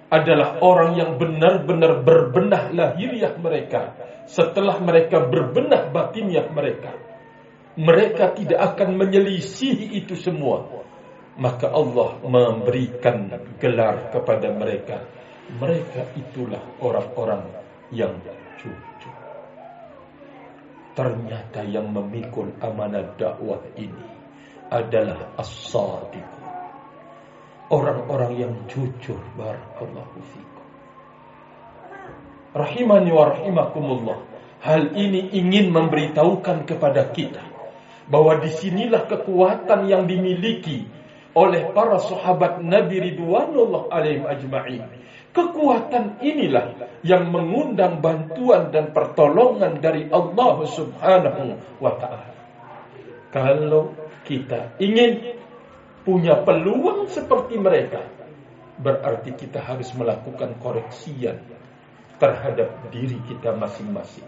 adalah 0.06 0.58
orang 0.62 0.98
yang 0.98 1.18
benar-benar 1.18 2.02
berbenah 2.02 2.70
lahiriah 2.74 3.34
mereka 3.38 3.94
setelah 4.26 4.78
mereka 4.82 5.22
berbenah 5.26 5.90
batiniah 5.94 6.50
mereka. 6.50 6.94
Mereka 7.76 8.38
tidak 8.42 8.74
akan 8.74 8.96
menyelisihi 8.98 9.98
itu 9.98 10.16
semua. 10.18 10.66
Maka 11.36 11.68
Allah 11.68 12.16
memberikan 12.24 13.28
gelar 13.60 14.08
kepada 14.08 14.48
mereka 14.56 15.04
mereka 15.54 16.10
itulah 16.18 16.58
orang-orang 16.82 17.46
yang 17.94 18.18
jujur. 18.58 19.14
Ternyata 20.96 21.62
yang 21.62 21.92
memikul 21.94 22.50
amanah 22.58 23.14
dakwah 23.14 23.62
ini 23.78 24.15
adalah 24.72 25.34
as-sadiq. 25.38 26.26
Orang-orang 27.66 28.32
yang 28.38 28.52
jujur 28.70 29.18
barakallahu 29.34 30.18
fikum. 30.30 30.64
Rahimani 32.54 33.10
wa 33.10 33.24
rahimakumullah. 33.34 34.18
Hal 34.62 34.94
ini 34.94 35.34
ingin 35.34 35.70
memberitahukan 35.74 36.66
kepada 36.66 37.10
kita 37.10 37.42
bahwa 38.06 38.38
di 38.38 38.50
sinilah 38.50 39.06
kekuatan 39.10 39.90
yang 39.90 40.06
dimiliki 40.06 40.86
oleh 41.36 41.68
para 41.74 42.00
sahabat 42.00 42.64
Nabi 42.64 43.12
Ridwanullah 43.12 43.92
alaihim 43.92 44.24
ajma'in 44.24 44.82
Kekuatan 45.36 46.24
inilah 46.24 46.72
yang 47.04 47.28
mengundang 47.28 48.00
bantuan 48.00 48.72
dan 48.72 48.96
pertolongan 48.96 49.84
dari 49.84 50.08
Allah 50.08 50.64
Subhanahu 50.64 51.60
wa 51.76 51.92
taala. 52.00 52.32
Kalau 53.36 53.92
kita 54.26 54.76
ingin 54.82 55.38
punya 56.02 56.42
peluang 56.42 57.06
seperti 57.06 57.56
mereka, 57.56 58.02
berarti 58.82 59.32
kita 59.38 59.62
harus 59.62 59.88
melakukan 59.94 60.58
koreksian 60.60 61.38
terhadap 62.18 62.68
diri 62.90 63.16
kita 63.30 63.54
masing-masing 63.54 64.26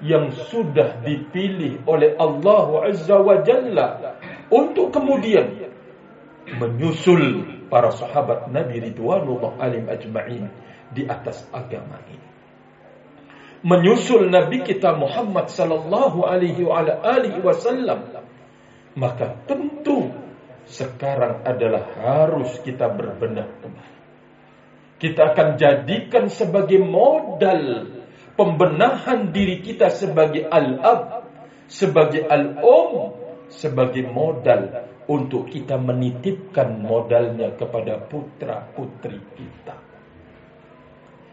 yang 0.00 0.32
sudah 0.48 0.96
dipilih 1.04 1.84
oleh 1.84 2.16
Allah 2.16 2.88
Azza 2.88 3.20
wa 3.20 3.44
Jalla 3.44 4.16
untuk 4.48 4.96
kemudian 4.96 5.60
menyusul 6.56 7.44
para 7.68 7.92
sahabat 7.92 8.48
Nabi 8.48 8.80
Ridwanullah 8.90 9.60
alim 9.60 9.86
ajma'in 9.86 10.48
di 10.90 11.04
atas 11.04 11.44
agama 11.52 12.00
ini. 12.08 12.28
Menyusul 13.60 14.32
Nabi 14.32 14.64
kita 14.64 14.96
Muhammad 14.96 15.52
sallallahu 15.52 16.24
alaihi 16.24 16.64
wa 16.64 16.80
alihi 16.80 17.44
wasallam 17.44 18.19
maka 18.94 19.38
tentu 19.46 20.10
sekarang 20.70 21.42
adalah 21.42 21.82
harus 21.98 22.58
kita 22.62 22.90
berbenah 22.90 23.48
kembali. 23.58 23.98
Kita 25.00 25.32
akan 25.32 25.48
jadikan 25.56 26.28
sebagai 26.28 26.78
modal 26.78 27.88
pembenahan 28.36 29.32
diri 29.34 29.64
kita 29.64 29.88
sebagai 29.90 30.46
al-ab, 30.46 31.24
sebagai 31.66 32.24
al-um, 32.28 33.16
sebagai 33.50 34.06
modal 34.06 34.86
untuk 35.10 35.50
kita 35.50 35.74
menitipkan 35.74 36.78
modalnya 36.78 37.50
kepada 37.58 37.98
putra-putri 38.06 39.18
kita. 39.34 39.76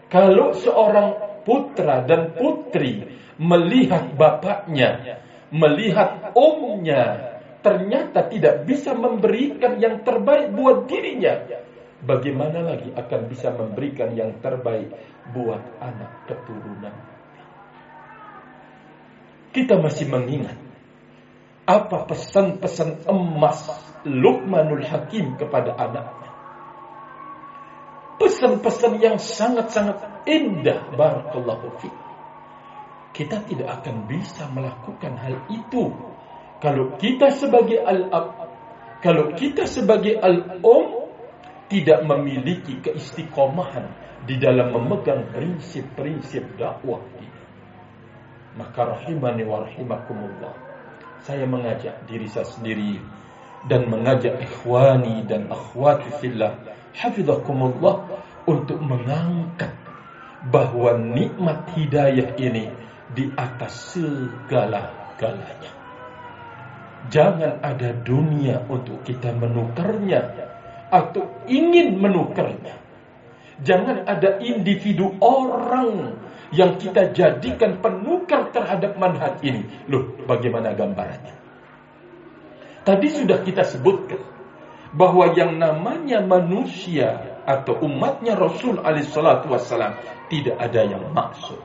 Kalau 0.08 0.56
seorang 0.56 1.44
putra 1.44 2.02
dan 2.08 2.34
putri 2.34 3.06
melihat 3.38 4.16
bapaknya, 4.18 5.22
melihat 5.54 6.34
omnya, 6.34 7.37
ternyata 7.68 8.32
tidak 8.32 8.64
bisa 8.64 8.96
memberikan 8.96 9.76
yang 9.76 10.00
terbaik 10.08 10.56
buat 10.56 10.88
dirinya, 10.88 11.36
bagaimana 12.00 12.64
lagi 12.64 12.96
akan 12.96 13.22
bisa 13.28 13.52
memberikan 13.52 14.16
yang 14.16 14.40
terbaik 14.40 14.88
buat 15.36 15.60
anak 15.84 16.32
keturunan? 16.32 16.96
Kita 19.52 19.76
masih 19.84 20.08
mengingat 20.08 20.56
apa 21.68 22.08
pesan-pesan 22.08 23.04
emas 23.12 23.68
Luqmanul 24.08 24.88
Hakim 24.88 25.36
kepada 25.36 25.76
anaknya. 25.76 26.32
Pesan-pesan 28.16 29.04
yang 29.04 29.20
sangat-sangat 29.20 30.24
indah 30.24 30.88
barakallahu 30.96 31.68
fi. 31.84 31.92
Kita 33.12 33.44
tidak 33.44 33.84
akan 33.84 34.08
bisa 34.08 34.48
melakukan 34.56 35.20
hal 35.20 35.36
itu 35.52 35.92
kalau 36.58 36.98
kita 36.98 37.30
sebagai 37.30 37.82
al-ab, 37.86 38.34
kalau 39.06 39.34
kita 39.38 39.70
sebagai 39.70 40.18
al-um 40.18 41.06
tidak 41.70 42.02
memiliki 42.08 42.82
keistiqomahan 42.82 43.86
di 44.26 44.42
dalam 44.42 44.74
memegang 44.74 45.30
prinsip-prinsip 45.32 46.58
dakwah 46.58 47.00
ini. 47.22 47.42
Maka 48.58 48.98
rahimani 48.98 49.46
wa 49.46 49.62
rahimakumullah 49.70 50.56
saya 51.22 51.46
mengajak 51.46 52.08
diri 52.10 52.26
saya 52.26 52.50
sendiri 52.50 52.98
dan 53.70 53.86
mengajak 53.86 54.42
ikhwani 54.42 55.28
dan 55.30 55.46
akhwati 55.52 56.10
fillah 56.18 56.58
hafizakumullah 56.98 58.02
untuk 58.50 58.82
mengangkat 58.82 59.76
bahwa 60.50 60.98
nikmat 60.98 61.70
hidayah 61.78 62.34
ini 62.40 62.72
di 63.14 63.30
atas 63.36 63.94
segala-galanya. 63.94 65.77
Jangan 67.08 67.64
ada 67.64 67.96
dunia 68.04 68.68
untuk 68.68 69.06
kita 69.08 69.32
menukarnya 69.32 70.28
atau 70.92 71.24
ingin 71.48 71.96
menukarnya. 72.00 72.76
Jangan 73.64 74.06
ada 74.06 74.38
individu 74.44 75.18
orang 75.24 76.20
yang 76.54 76.78
kita 76.80 77.12
jadikan 77.12 77.80
penukar 77.82 78.54
terhadap 78.54 78.96
manhaj 78.96 79.40
ini. 79.44 79.66
Loh, 79.90 80.16
bagaimana 80.30 80.78
gambarannya? 80.78 81.36
Tadi 82.88 83.08
sudah 83.12 83.44
kita 83.44 83.68
sebutkan 83.68 84.22
bahwa 84.96 85.36
yang 85.36 85.60
namanya 85.60 86.24
manusia 86.24 87.40
atau 87.44 87.76
umatnya 87.84 88.40
Rasul 88.40 88.80
alaihissalatu 88.80 89.52
wassalam 89.52 90.00
tidak 90.32 90.56
ada 90.56 90.82
yang 90.88 91.04
maksud. 91.12 91.60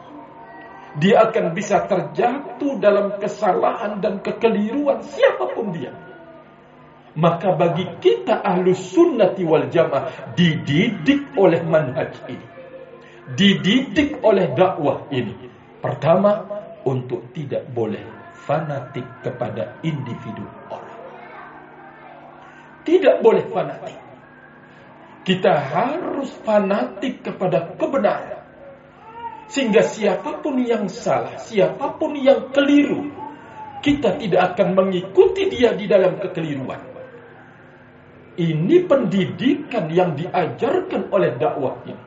Dia 1.00 1.24
akan 1.28 1.56
bisa 1.56 1.88
terjatuh 1.88 2.76
dalam 2.76 3.16
kesalahan 3.16 4.04
dan 4.04 4.20
kekeliruan 4.20 5.00
siapa 5.00 5.48
pun 5.56 5.72
dia. 5.72 5.92
Maka 7.16 7.56
bagi 7.56 7.84
kita 8.00 8.40
ahlu 8.40 8.72
sunnati 8.76 9.44
wal 9.44 9.68
jamaah 9.68 10.32
dididik 10.36 11.32
oleh 11.36 11.60
manhaj 11.64 12.12
ini. 12.28 12.46
Dididik 13.32 14.20
oleh 14.20 14.52
dakwah 14.52 15.08
ini. 15.12 15.48
Pertama, 15.80 16.44
untuk 16.82 17.30
tidak 17.32 17.68
boleh 17.72 18.02
fanatik 18.44 19.06
kepada 19.22 19.78
individu 19.86 20.44
orang. 20.68 21.00
Tidak 22.82 23.22
boleh 23.22 23.44
fanatik. 23.48 24.00
Kita 25.22 25.52
harus 25.54 26.34
fanatik 26.42 27.22
kepada 27.22 27.78
kebenaran. 27.78 28.41
Sehingga 29.52 29.84
siapa 29.84 30.40
pun 30.40 30.64
yang 30.64 30.88
salah, 30.88 31.36
siapa 31.36 32.00
pun 32.00 32.16
yang 32.16 32.48
keliru, 32.56 33.04
kita 33.84 34.16
tidak 34.16 34.56
akan 34.56 34.72
mengikuti 34.72 35.52
dia 35.52 35.76
di 35.76 35.84
dalam 35.84 36.16
kekeliruan. 36.16 36.80
Ini 38.32 38.88
pendidikan 38.88 39.92
yang 39.92 40.16
diajarkan 40.16 41.12
oleh 41.12 41.36
dakwah 41.36 41.84
ini. 41.84 42.00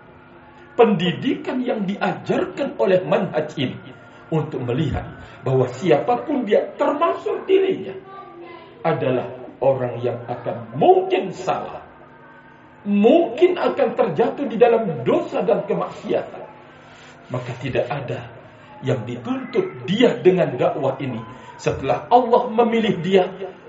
Pendidikan 0.73 1.62
yang 1.62 1.86
diajarkan 1.86 2.81
oleh 2.81 3.05
manhaj 3.05 3.53
ini. 3.62 3.93
Untuk 4.34 4.65
melihat 4.65 5.05
bahwa 5.45 5.69
siapa 5.69 6.25
pun 6.25 6.49
dia 6.49 6.65
termasuk 6.81 7.45
dirinya 7.45 7.93
adalah 8.81 9.29
orang 9.62 10.01
yang 10.01 10.17
akan 10.25 10.73
mungkin 10.73 11.29
salah. 11.29 11.86
Mungkin 12.89 13.62
akan 13.62 13.93
terjatuh 13.93 14.49
di 14.49 14.58
dalam 14.58 15.05
dosa 15.05 15.45
dan 15.45 15.62
kemaksiatan 15.69 16.44
maka 17.33 17.51
tidak 17.61 17.89
ada 17.89 18.29
yang 18.85 19.01
dituntut 19.07 19.88
dia 19.89 20.13
dengan 20.21 20.53
dakwah 20.53 20.99
ini 21.01 21.17
setelah 21.57 22.05
Allah 22.11 22.51
memilih 22.51 22.99
dia 23.01 23.25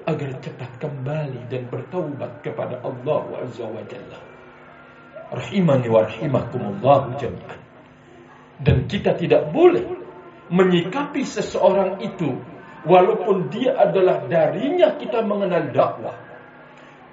agar 0.06 0.38
cepat 0.38 0.70
kembali 0.78 1.50
dan 1.50 1.66
bertaubat 1.66 2.42
kepada 2.42 2.78
Allah 2.82 3.22
Azza 3.42 3.66
wa 3.66 3.82
Jalla. 3.86 4.20
Rahimani 5.34 5.88
wa 5.90 6.00
rahimakumullah 6.06 7.18
jami'an. 7.18 7.60
Dan 8.62 8.86
kita 8.86 9.18
tidak 9.18 9.50
boleh 9.50 9.84
menyikapi 10.48 11.26
seseorang 11.26 11.98
itu 11.98 12.38
walaupun 12.86 13.50
dia 13.50 13.74
adalah 13.74 14.22
darinya 14.30 14.94
kita 14.94 15.26
mengenal 15.26 15.74
dakwah. 15.74 16.16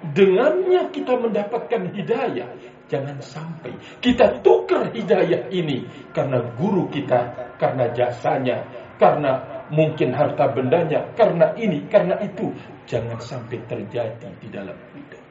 Dengannya 0.04 0.92
kita 0.94 1.18
mendapatkan 1.18 1.90
hidayah 1.90 2.48
Jangan 2.84 3.16
sampai 3.24 3.72
kita 4.04 4.44
tukar 4.44 4.92
hidayah 4.92 5.48
ini 5.48 5.88
karena 6.12 6.44
guru 6.60 6.84
kita, 6.92 7.32
karena 7.56 7.88
jasanya, 7.96 8.60
karena 9.00 9.40
mungkin 9.72 10.12
harta 10.12 10.52
bendanya, 10.52 11.00
karena 11.16 11.56
ini, 11.56 11.88
karena 11.88 12.20
itu. 12.20 12.52
Jangan 12.84 13.16
sampai 13.16 13.64
terjadi 13.64 14.28
di 14.36 14.48
dalam 14.52 14.76
hidup. 14.92 15.22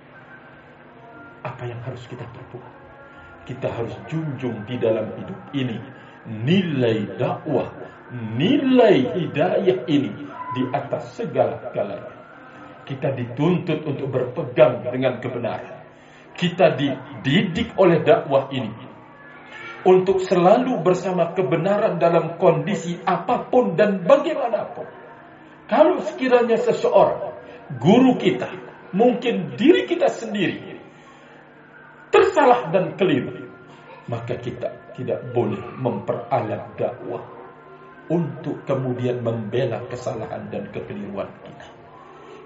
Apa 1.45 1.69
yang 1.69 1.77
harus 1.85 2.01
kita 2.09 2.25
perbuat? 2.25 2.73
Kita 3.45 3.69
harus 3.69 3.93
junjung 4.09 4.65
di 4.65 4.79
dalam 4.81 5.13
hidup 5.13 5.39
ini 5.53 5.77
nilai 6.25 7.19
dakwah, 7.21 7.69
nilai 8.09 9.13
hidayah 9.13 9.85
ini 9.85 10.11
di 10.57 10.63
atas 10.73 11.13
segala 11.13 11.61
galanya. 11.69 12.17
Kita 12.83 13.13
dituntut 13.13 13.85
untuk 13.85 14.09
berpegang 14.09 14.81
dengan 14.89 15.21
kebenaran 15.21 15.72
kita 16.33 16.73
dididik 16.77 17.77
oleh 17.77 18.01
dakwah 18.01 18.49
ini 18.49 18.93
untuk 19.83 20.23
selalu 20.23 20.79
bersama 20.79 21.35
kebenaran 21.35 21.99
dalam 21.99 22.39
kondisi 22.39 22.97
apa 23.03 23.47
pun 23.51 23.75
dan 23.75 24.03
bagaimanapun. 24.07 24.87
Kalau 25.67 25.99
sekiranya 26.03 26.59
seseorang, 26.59 27.35
guru 27.79 28.15
kita, 28.19 28.47
mungkin 28.95 29.55
diri 29.59 29.87
kita 29.87 30.07
sendiri, 30.11 30.79
tersalah 32.11 32.71
dan 32.71 32.95
keliru, 32.95 33.47
maka 34.07 34.39
kita 34.39 34.95
tidak 34.95 35.19
boleh 35.35 35.59
memperalat 35.79 36.75
dakwah 36.79 37.23
untuk 38.11 38.63
kemudian 38.67 39.23
membela 39.23 39.83
kesalahan 39.87 40.51
dan 40.51 40.67
kekeliruan 40.71 41.31
kita. 41.43 41.67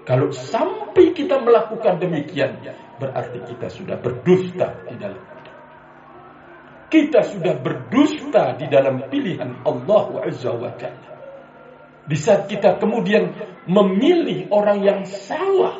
Kalau 0.06 0.32
sampai 0.32 1.12
kita 1.12 1.42
melakukan 1.42 2.00
demikian, 2.00 2.64
berarti 2.98 3.38
kita 3.46 3.70
sudah 3.70 3.96
berdusta 3.96 4.84
di 4.90 4.96
dalam 4.98 5.22
kita 6.88 7.20
sudah 7.20 7.60
berdusta 7.60 8.56
di 8.56 8.66
dalam 8.66 9.12
pilihan 9.12 9.60
Allah 9.68 10.24
Azza 10.24 10.56
wa 10.56 10.72
Jalla. 10.80 11.12
Di 12.08 12.16
saat 12.16 12.48
kita 12.48 12.80
kemudian 12.80 13.28
memilih 13.68 14.48
orang 14.48 14.80
yang 14.80 15.00
salah 15.04 15.76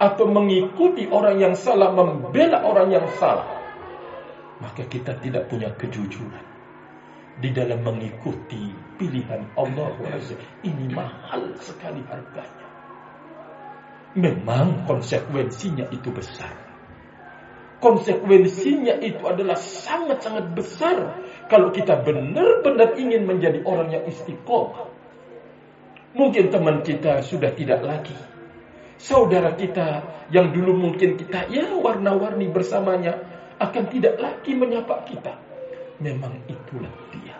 atau 0.00 0.24
mengikuti 0.24 1.04
orang 1.04 1.36
yang 1.36 1.52
salah, 1.52 1.92
membela 1.92 2.64
orang 2.64 2.88
yang 2.88 3.04
salah, 3.20 3.44
maka 4.64 4.88
kita 4.88 5.20
tidak 5.20 5.52
punya 5.52 5.68
kejujuran 5.76 6.46
di 7.44 7.52
dalam 7.52 7.84
mengikuti 7.84 8.72
pilihan 8.96 9.52
Allah 9.52 9.92
Azza. 10.16 10.32
Ini 10.64 10.88
mahal 10.96 11.52
sekali 11.60 12.00
harganya. 12.08 12.67
Memang 14.18 14.82
konsekuensinya 14.90 15.86
itu 15.94 16.10
besar. 16.10 16.50
Konsekuensinya 17.78 18.98
itu 18.98 19.22
adalah 19.22 19.54
sangat-sangat 19.54 20.50
besar 20.58 21.22
kalau 21.46 21.70
kita 21.70 22.02
benar-benar 22.02 22.98
ingin 22.98 23.22
menjadi 23.30 23.62
orang 23.62 23.94
yang 23.94 24.04
istiqomah. 24.10 24.90
Mungkin 26.18 26.50
teman 26.50 26.82
kita 26.82 27.22
sudah 27.22 27.54
tidak 27.54 27.78
lagi. 27.86 28.18
Saudara 28.98 29.54
kita 29.54 30.02
yang 30.34 30.50
dulu 30.50 30.74
mungkin 30.74 31.14
kita 31.14 31.46
ya 31.54 31.70
warna-warni 31.78 32.50
bersamanya 32.50 33.14
akan 33.62 33.86
tidak 33.94 34.18
lagi 34.18 34.58
menyapa 34.58 35.06
kita. 35.06 35.38
Memang 36.02 36.34
itulah 36.50 36.90
dia. 37.14 37.38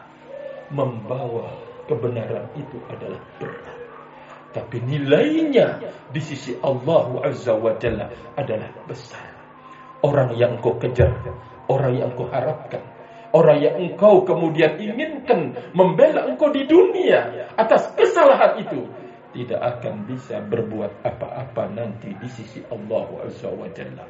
Membawa 0.71 1.51
kebenaran 1.91 2.47
itu 2.55 2.79
adalah 2.87 3.19
berat. 3.43 3.78
Tapi 4.49 4.81
nilainya 4.81 5.81
di 6.09 6.21
sisi 6.25 6.57
Allah 6.65 7.21
Azza 7.21 7.53
wa 7.53 7.77
Jalla 7.77 8.09
adalah 8.33 8.73
besar. 8.89 9.29
Orang 10.01 10.39
yang 10.41 10.63
kau 10.65 10.79
kejar, 10.81 11.11
orang 11.69 12.01
yang 12.01 12.11
kau 12.17 12.31
harapkan, 12.33 12.81
orang 13.37 13.59
yang 13.61 13.75
engkau 13.77 14.25
kemudian 14.25 14.79
inginkan 14.81 15.53
membela 15.77 16.25
engkau 16.25 16.49
di 16.49 16.65
dunia 16.65 17.51
atas 17.59 17.93
kesalahan 17.99 18.63
itu 18.63 18.89
tidak 19.37 19.61
akan 19.61 20.09
bisa 20.09 20.41
berbuat 20.41 21.05
apa-apa 21.05 21.69
nanti 21.69 22.17
di 22.17 22.29
sisi 22.33 22.65
Allah 22.73 23.29
Azza 23.29 23.53
wa 23.53 23.69
Jalla. 23.69 24.07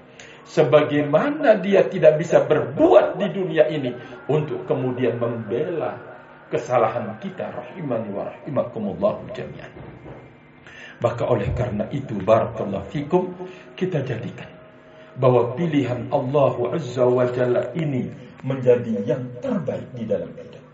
Sebagaimana 0.48 1.58
dia 1.60 1.84
tidak 1.90 2.22
bisa 2.22 2.46
berbuat 2.46 3.18
di 3.18 3.26
dunia 3.34 3.66
ini 3.68 3.92
untuk 4.30 4.64
kemudian 4.64 5.18
membela 5.18 5.98
kesalahan 6.48 7.20
kita 7.20 7.52
rahimani 7.52 8.08
wa 8.14 8.32
rahimakumullah 8.32 9.20
jami'an. 9.36 9.87
Maka 10.98 11.30
oleh 11.30 11.46
karena 11.54 11.86
itu 11.94 12.18
barakallahu 12.26 12.90
fikum 12.90 13.30
kita 13.78 14.02
jadikan 14.02 14.50
bahwa 15.14 15.54
pilihan 15.54 16.10
Allah 16.10 16.54
Azza 16.74 17.06
wa 17.06 17.22
Jalla 17.30 17.70
ini 17.78 18.10
menjadi 18.42 19.06
yang 19.06 19.22
terbaik 19.38 19.86
di 19.94 20.02
dalam 20.06 20.30
hidup. 20.34 20.64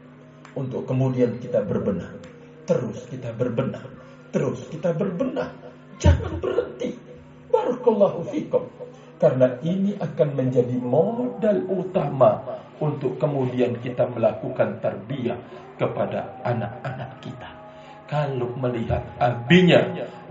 Untuk 0.57 0.89
kemudian 0.89 1.37
kita 1.45 1.61
berbenah. 1.69 2.09
Terus 2.65 3.05
kita 3.13 3.37
berbenah. 3.37 3.85
Terus 4.33 4.65
kita 4.73 4.97
berbenah. 4.97 5.53
Jangan 6.01 6.41
berhenti. 6.41 6.97
Barakallahu 7.53 8.25
fikum. 8.33 8.65
Karena 9.21 9.61
ini 9.61 9.93
akan 10.01 10.29
menjadi 10.37 10.77
modal 10.81 11.69
utama 11.69 12.41
untuk 12.81 13.21
kemudian 13.21 13.77
kita 13.85 14.09
melakukan 14.09 14.81
tarbiyah 14.81 15.37
kepada 15.77 16.41
anak-anak 16.45 17.21
kita 17.21 17.54
kalau 18.05 18.53
melihat 18.61 19.03
abinya 19.17 19.81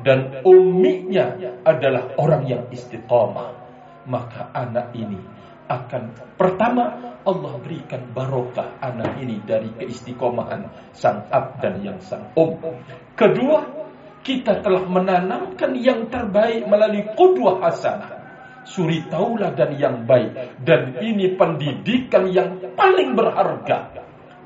dan 0.06 0.44
uminya 0.46 1.34
adalah 1.66 2.14
orang 2.20 2.44
yang 2.46 2.64
istiqomah, 2.70 3.56
maka 4.06 4.52
anak 4.54 4.94
ini 4.94 5.18
akan 5.72 6.36
pertama 6.36 7.16
Allah 7.24 7.56
berikan 7.64 8.04
barokah 8.12 8.84
anak 8.84 9.16
ini 9.24 9.40
dari 9.48 9.72
keistiqomahan 9.80 10.92
sang 10.92 11.24
ab 11.32 11.64
dan 11.64 11.80
yang 11.80 11.98
sang 12.04 12.28
um. 12.36 12.60
Kedua, 13.16 13.84
Kita 14.24 14.64
telah 14.64 14.88
menanamkan 14.88 15.76
yang 15.76 16.08
terbaik 16.08 16.64
melalui 16.64 17.04
qudwah 17.12 17.60
hasanah. 17.60 18.24
Suri 18.64 19.04
tauladan 19.12 19.76
yang 19.76 20.08
baik. 20.08 20.64
Dan 20.64 20.96
ini 21.04 21.36
pendidikan 21.36 22.32
yang 22.32 22.56
paling 22.72 23.20
berharga 23.20 23.92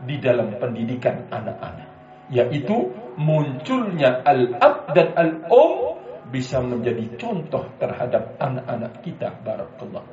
di 0.01 0.17
dalam 0.17 0.57
pendidikan 0.57 1.29
anak-anak. 1.29 1.93
Yaitu 2.33 2.89
munculnya 3.17 4.23
al-ab 4.23 4.93
dan 4.93 5.13
al-um 5.17 5.97
bisa 6.29 6.61
menjadi 6.61 7.17
contoh 7.17 7.65
terhadap 7.81 8.37
anak-anak 8.39 8.93
kita. 9.03 9.33
Barakallahu. 9.43 10.09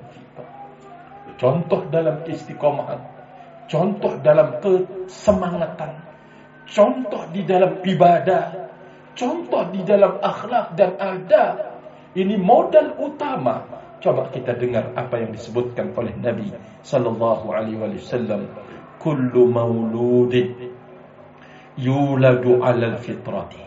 Contoh 1.38 1.80
dalam 1.92 2.22
istiqomahan. 2.26 3.00
Contoh 3.68 4.18
dalam 4.20 4.60
kesemangatan. 4.60 5.92
Contoh 6.64 7.28
di 7.32 7.44
dalam 7.44 7.84
ibadah 7.84 8.64
contoh 9.14 9.70
di 9.70 9.80
dalam 9.86 10.18
akhlak 10.20 10.74
dan 10.74 10.98
adab. 10.98 11.54
Ini 12.14 12.38
modal 12.38 12.94
utama. 13.02 13.66
Coba 13.98 14.28
kita 14.30 14.54
dengar 14.54 14.92
apa 14.94 15.18
yang 15.18 15.34
disebutkan 15.34 15.96
oleh 15.96 16.14
Nabi 16.20 16.52
sallallahu 16.84 17.46
alaihi 17.50 17.98
wasallam. 17.98 18.46
Kullu 19.02 19.50
mauludin 19.50 20.73
yuladu 21.78 22.62
'ala 22.62 22.94
al-fitrati 22.94 23.64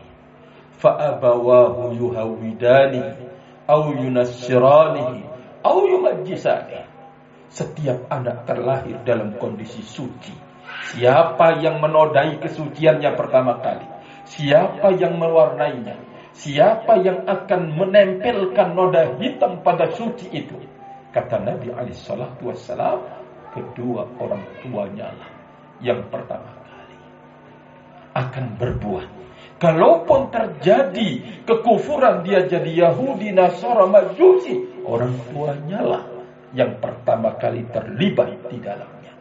fa 0.77 1.17
abawahu 1.17 1.97
yuhawidani 1.97 3.01
aw 3.67 3.91
yunassirani 3.91 5.25
aw 5.65 5.77
yumajjisani. 5.83 6.85
Setiap 7.47 8.11
anak 8.11 8.43
terlahir 8.45 9.01
dalam 9.07 9.39
kondisi 9.39 9.81
suci. 9.81 10.35
Siapa 10.93 11.63
yang 11.63 11.79
menodai 11.79 12.37
kesuciannya 12.43 13.15
pertama 13.15 13.63
kali? 13.63 13.87
Siapa 14.27 14.93
yang 14.99 15.15
mewarnainya? 15.15 15.95
Siapa 16.35 17.01
yang 17.01 17.23
akan 17.25 17.61
menempelkan 17.73 18.75
noda 18.75 19.15
hitam 19.17 19.63
pada 19.63 19.89
suci 19.95 20.27
itu? 20.29 20.59
Kata 21.15 21.39
Nabi 21.39 21.71
alaihissalatu 21.71 22.51
wassalam, 22.51 22.99
kedua 23.55 24.05
orang 24.21 24.43
tuanya 24.61 25.09
lah 25.17 25.29
yang 25.81 26.09
pertama 26.09 26.56
akan 28.17 28.57
berbuat. 28.57 29.07
Kalaupun 29.57 30.29
terjadi 30.29 31.41
kekufuran 31.45 32.21
dia 32.21 32.45
jadi 32.45 32.89
Yahudi, 32.89 33.33
Nasara, 33.33 33.89
Majusi, 33.89 34.85
orang 34.85 35.17
tuanya 35.33 35.81
lah 35.81 36.03
yang 36.53 36.77
pertama 36.77 37.33
kali 37.41 37.65
terlibat 37.73 38.37
di 38.49 38.57
dalamnya. 38.61 39.13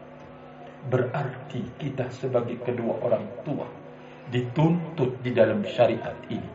Berarti 0.86 1.60
kita 1.80 2.12
sebagai 2.12 2.60
kedua 2.60 3.00
orang 3.00 3.24
tua 3.48 3.66
dituntut 4.28 5.24
di 5.24 5.32
dalam 5.32 5.64
syariat 5.64 6.14
ini 6.28 6.50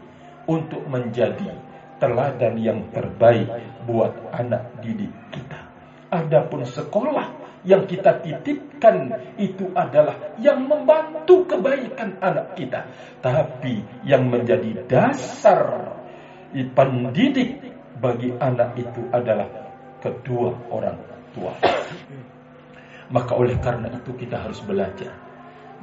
untuk 0.45 0.85
menjadi 0.85 1.49
teladan 1.97 2.55
yang 2.61 2.85
terbaik 2.93 3.49
buat 3.89 4.13
anak 4.33 4.81
didik 4.85 5.11
kita. 5.33 5.59
Adapun 6.13 6.69
sekolah 6.69 7.40
yang 7.61 7.85
kita 7.85 8.21
titipkan 8.25 9.13
itu 9.37 9.69
adalah 9.77 10.17
yang 10.41 10.65
membantu 10.65 11.45
kebaikan 11.45 12.17
anak 12.17 12.57
kita, 12.57 12.89
tapi 13.21 13.85
yang 14.01 14.25
menjadi 14.29 14.81
dasar 14.89 15.93
pendidik 16.73 17.61
bagi 18.01 18.33
anak 18.41 18.73
itu 18.75 19.01
adalah 19.13 19.45
kedua 20.01 20.57
orang 20.73 20.97
tua. 21.37 21.53
Maka 23.11 23.33
oleh 23.35 23.59
karena 23.61 23.91
itu 23.91 24.11
kita 24.15 24.41
harus 24.41 24.63
belajar 24.65 25.11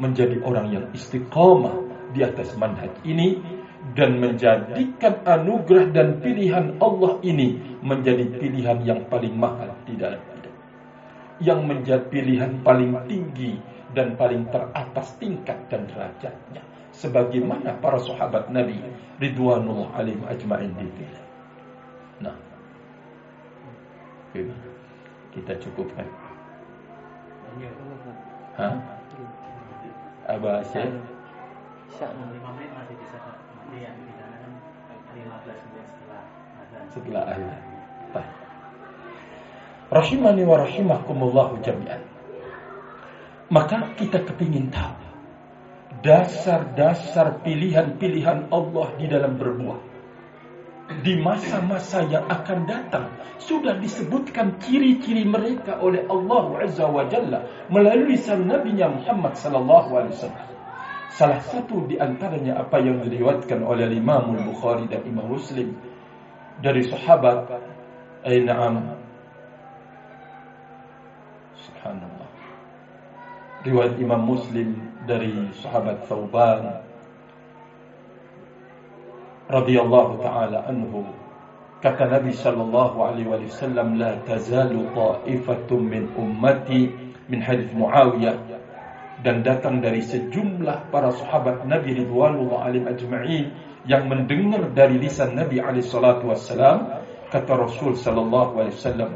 menjadi 0.01 0.41
orang 0.43 0.73
yang 0.73 0.85
istiqomah 0.95 1.75
di 2.17 2.25
atas 2.25 2.57
manhaj 2.57 2.91
ini 3.05 3.39
dan 3.93 4.19
menjadikan 4.19 5.23
anugerah 5.23 5.93
dan 5.93 6.19
pilihan 6.19 6.77
Allah 6.83 7.21
ini 7.23 7.79
menjadi 7.85 8.27
pilihan 8.37 8.79
yang 8.83 9.01
paling 9.07 9.37
mahal 9.37 9.71
di. 9.87 10.38
Yang 11.39 11.61
menjadi 11.65 12.05
pilihan 12.11 12.63
paling 12.67 12.99
tinggi 13.07 13.63
dan 13.95 14.19
paling 14.19 14.51
teratas 14.51 15.15
tingkat 15.23 15.57
dan 15.71 15.87
derajatnya. 15.87 16.63
Sebagaimana 16.93 17.79
para 17.79 18.03
sahabat 18.03 18.51
Nabi 18.51 18.83
Ridwanullah 19.23 19.95
alaihim 19.95 20.27
ajma'in 20.27 20.75
dipilih. 20.75 21.25
Nah, 22.19 22.35
kita 25.31 25.53
cukupkan. 25.63 26.07
Hah? 28.59 28.75
Aba 30.29 30.61
Syekh 30.67 30.93
lima 32.35 32.51
menit 32.53 32.69
Rahimani 39.89 40.45
wa 40.45 40.61
rahimakumullah 40.61 41.57
jami'an. 41.65 42.05
Maka 43.49 43.97
kita 43.97 44.21
kepingin 44.29 44.69
tahu 44.69 45.09
dasar-dasar 46.05 47.41
pilihan-pilihan 47.41 48.53
Allah 48.53 48.89
di 49.01 49.07
dalam 49.09 49.41
berbuah. 49.41 49.81
Di 51.01 51.21
masa-masa 51.21 52.05
yang 52.05 52.29
akan 52.29 52.69
datang 52.69 53.13
sudah 53.41 53.77
disebutkan 53.81 54.61
ciri-ciri 54.61 55.25
mereka 55.25 55.81
oleh 55.81 56.05
Allah 56.09 56.65
Azza 56.65 56.89
wa 56.89 57.05
Jalla 57.09 57.45
melalui 57.73 58.17
sang 58.21 58.45
Nabi 58.45 58.77
Muhammad 58.77 59.37
sallallahu 59.37 59.89
alaihi 59.89 60.17
wasallam. 60.17 60.49
Salah 61.13 61.41
satu 61.49 61.89
di 61.89 61.97
antaranya 61.97 62.61
apa 62.61 62.77
yang 62.85 63.01
diriwayatkan 63.05 63.65
oleh 63.65 63.89
Imam 63.89 64.37
Bukhari 64.53 64.85
dan 64.89 65.01
Imam 65.09 65.33
Muslim 65.33 65.77
dari 66.61 66.85
sahabat 66.85 67.49
Ainam 68.29 69.08
Subhanallah. 71.79 72.29
Riwayat 73.63 73.95
Imam 74.03 74.27
Muslim 74.27 74.75
dari 75.07 75.31
sahabat 75.63 76.11
Thauban 76.11 76.83
radhiyallahu 79.47 80.19
taala 80.19 80.67
anhu 80.67 81.07
Kata 81.79 82.11
Nabi 82.11 82.35
sallallahu 82.35 82.99
alaihi 82.99 83.31
wasallam, 83.31 84.03
"La 84.03 84.19
tazalu 84.27 84.91
ta'ifatun 84.91 85.87
min 85.87 86.11
ummati 86.19 86.91
min 87.31 87.39
hadits 87.39 87.71
Muawiyah." 87.71 88.35
Dan 89.23 89.47
datang 89.47 89.79
dari 89.79 90.03
sejumlah 90.03 90.91
para 90.91 91.15
sahabat 91.15 91.63
Nabi 91.71 92.03
ridwanullah 92.03 92.67
alaihim 92.67 92.91
ajma'in 92.91 93.55
yang 93.87 94.11
mendengar 94.11 94.67
dari 94.75 94.99
lisan 94.99 95.39
Nabi 95.39 95.63
alaihi 95.63 95.87
salatu 95.87 96.35
wasallam, 96.35 96.99
kata 97.31 97.55
Rasul 97.55 97.95
sallallahu 97.95 98.59
alaihi 98.59 98.75
wasallam, 98.75 99.11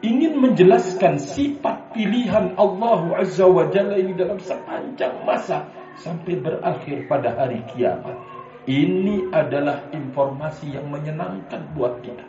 ingin 0.00 0.40
menjelaskan 0.40 1.20
sifat 1.20 1.92
pilihan 1.92 2.56
Allah 2.56 3.00
Azza 3.20 3.44
wa 3.44 3.68
Jalla 3.68 4.00
ini 4.00 4.16
dalam 4.16 4.40
sepanjang 4.40 5.24
masa 5.28 5.68
sampai 6.00 6.40
berakhir 6.40 7.04
pada 7.04 7.36
hari 7.36 7.60
kiamat. 7.72 8.16
Ini 8.64 9.32
adalah 9.32 9.88
informasi 9.92 10.76
yang 10.76 10.88
menyenangkan 10.88 11.72
buat 11.76 12.00
kita. 12.04 12.24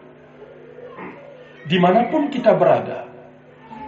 Di 1.68 1.78
mana 1.78 2.08
pun 2.10 2.28
kita 2.32 2.56
berada, 2.56 3.08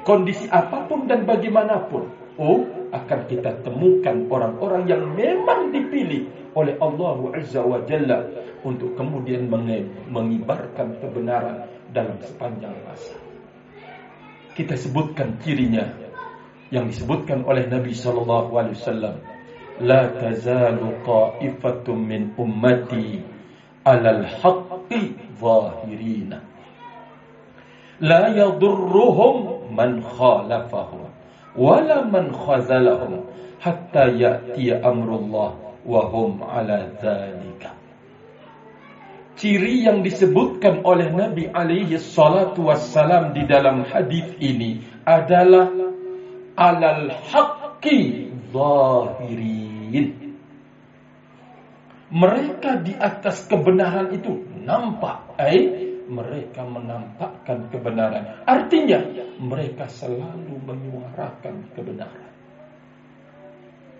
kondisi 0.05 0.45
apa 0.51 0.85
pun 0.85 1.09
dan 1.09 1.25
bagaimanapun, 1.27 2.03
oh 2.39 2.67
akan 2.93 3.19
kita 3.25 3.57
temukan 3.65 4.29
orang-orang 4.29 4.85
yang 4.85 5.03
memang 5.17 5.73
dipilih 5.73 6.29
oleh 6.53 6.77
Allah 6.77 7.17
Azza 7.33 7.65
wa 7.65 7.81
Jalla 7.89 8.21
untuk 8.61 8.93
kemudian 8.93 9.49
mengibarkan 10.07 11.01
kebenaran 11.01 11.65
dalam 11.89 12.21
sepanjang 12.21 12.75
masa 12.85 13.22
kita 14.53 14.77
sebutkan 14.77 15.37
cirinya 15.41 15.89
yang 16.73 16.89
disebutkan 16.89 17.45
oleh 17.45 17.69
Nabi 17.69 17.93
Shallallahu 17.93 18.49
alaihi 18.57 18.77
wasallam. 18.77 19.15
La 19.81 20.09
tazalu 20.13 21.01
qa'ifatun 21.01 21.97
min 21.97 22.21
ummati 22.37 23.21
alal 23.85 24.25
haqqi 24.25 25.17
zahirina. 25.41 26.41
La 28.01 28.29
yadurruhum 28.33 29.69
man 29.73 30.01
khalafahum 30.01 31.09
wala 31.57 32.05
man 32.09 32.33
khazalahum 32.33 33.25
hatta 33.61 34.09
ya'ti 34.09 34.73
amrullah 34.73 35.53
wa 35.85 36.01
hum 36.09 36.41
ala 36.41 36.89
dzalika 36.97 37.82
Ciri 39.33 39.81
yang 39.81 40.05
disebutkan 40.05 40.85
oleh 40.85 41.09
Nabi 41.09 41.49
alaihi 41.49 41.97
salatu 41.97 42.69
wassalam 42.69 43.33
di 43.33 43.49
dalam 43.49 43.81
hadis 43.81 44.29
ini 44.37 44.85
adalah 45.09 45.73
alal 46.53 47.09
haqqi 47.09 48.29
zahirin. 48.53 50.37
Mereka 52.13 52.85
di 52.85 52.93
atas 52.93 53.49
kebenaran 53.49 54.13
itu 54.13 54.37
nampak. 54.61 55.33
Eh, 55.41 55.97
mereka 56.05 56.61
menampakkan 56.61 57.73
kebenaran. 57.73 58.45
Artinya, 58.45 59.01
mereka 59.41 59.89
selalu 59.89 60.61
menyuarakan 60.61 61.73
kebenaran. 61.73 62.31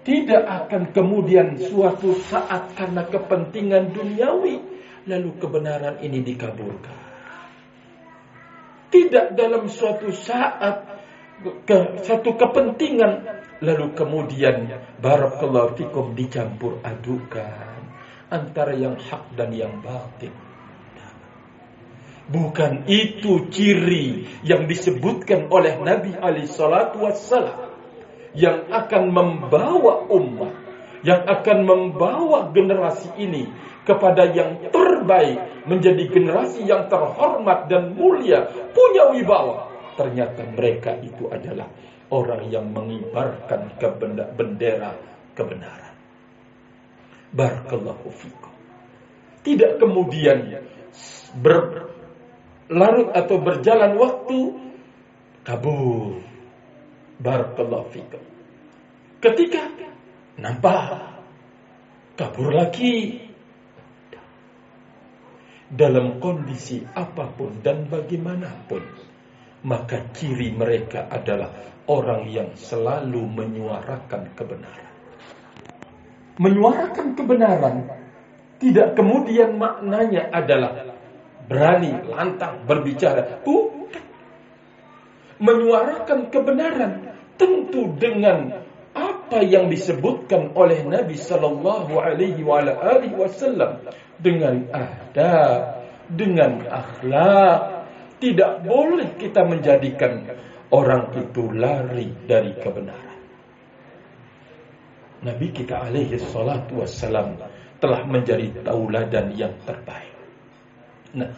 Tidak 0.06 0.44
akan 0.46 0.94
kemudian 0.94 1.58
suatu 1.58 2.14
saat 2.28 2.76
karena 2.78 3.08
kepentingan 3.08 3.96
duniawi 3.96 4.73
lalu 5.08 5.36
kebenaran 5.40 6.00
ini 6.00 6.24
dikaburkan. 6.24 7.00
Tidak 8.94 9.34
dalam 9.34 9.68
suatu 9.68 10.14
saat 10.14 10.86
ke, 11.66 12.06
satu 12.06 12.38
kepentingan 12.38 13.44
lalu 13.64 13.96
kemudian 13.98 14.70
barakallahu 15.02 15.76
fikum 15.80 16.14
dicampur 16.14 16.78
adukan 16.86 17.90
antara 18.30 18.78
yang 18.78 18.96
hak 19.00 19.34
dan 19.34 19.50
yang 19.52 19.82
batin. 19.82 20.32
Bukan 22.24 22.88
itu 22.88 23.52
ciri 23.52 24.26
yang 24.48 24.66
disebutkan 24.66 25.52
oleh 25.52 25.76
Nabi 25.84 26.16
Ali 26.16 26.48
Salatu 26.48 27.04
Wassalam 27.04 27.76
yang 28.32 28.72
akan 28.72 29.12
membawa 29.12 30.08
umat, 30.08 30.56
yang 31.04 31.28
akan 31.28 31.68
membawa 31.68 32.50
generasi 32.56 33.12
ini 33.20 33.52
kepada 33.84 34.32
yang 34.32 34.60
terbaik, 34.72 35.68
menjadi 35.68 36.04
generasi 36.12 36.64
yang 36.68 36.88
terhormat 36.88 37.68
dan 37.68 37.96
mulia, 37.96 38.48
punya 38.72 39.12
wibawa. 39.12 39.68
Ternyata 39.94 40.48
mereka 40.58 40.98
itu 41.00 41.30
adalah 41.30 41.70
orang 42.10 42.50
yang 42.50 42.72
mengibarkan 42.74 43.70
bendera 44.36 44.96
kebenaran. 45.38 45.94
Barakallahu 47.34 48.10
fikum. 48.14 48.54
Tidak 49.44 49.82
kemudian 49.82 50.64
berlarut 51.42 53.10
atau 53.12 53.36
berjalan 53.42 53.98
waktu 54.00 54.40
kabur 55.44 56.24
Barakallahu 57.24 57.88
fikum. 57.96 58.20
Ketika 59.24 59.64
nampak 60.36 61.24
kabur 62.20 62.52
lagi 62.52 63.23
dalam 65.74 66.22
kondisi 66.22 66.86
apa 66.94 67.34
pun 67.34 67.58
dan 67.66 67.90
bagaimanapun 67.90 68.84
maka 69.64 70.04
ciri 70.14 70.54
mereka 70.54 71.08
adalah 71.08 71.50
orang 71.88 72.28
yang 72.32 72.52
selalu 72.56 73.24
menyuarakan 73.28 74.32
kebenaran. 74.36 74.92
Menyuarakan 76.40 77.08
kebenaran 77.16 77.76
tidak 78.60 78.96
kemudian 78.96 79.56
maknanya 79.60 80.32
adalah 80.32 80.94
berani 81.48 81.92
lantang 82.08 82.64
berbicara. 82.64 83.44
Bukan. 83.44 84.04
Menyuarakan 85.44 86.32
kebenaran 86.32 86.92
tentu 87.36 87.92
dengan 88.00 88.63
apa 89.34 89.50
yang 89.50 89.66
disebutkan 89.66 90.54
oleh 90.54 90.86
Nabi 90.86 91.18
Sallallahu 91.18 91.98
Alaihi 91.98 92.46
Wasallam 92.46 93.82
dengan 94.22 94.70
adab, 94.70 95.82
dengan 96.06 96.62
akhlak, 96.70 97.90
tidak 98.22 98.62
boleh 98.62 99.10
kita 99.18 99.42
menjadikan 99.42 100.22
orang 100.70 101.10
itu 101.18 101.50
lari 101.50 102.14
dari 102.30 102.54
kebenaran. 102.62 103.18
Nabi 105.26 105.50
kita 105.50 105.82
alaihi 105.82 106.22
salatu 106.22 106.86
wassalam 106.86 107.34
telah 107.82 108.06
menjadi 108.06 108.54
tauladan 108.62 109.34
yang 109.34 109.58
terbaik. 109.66 110.14
Nah, 111.18 111.34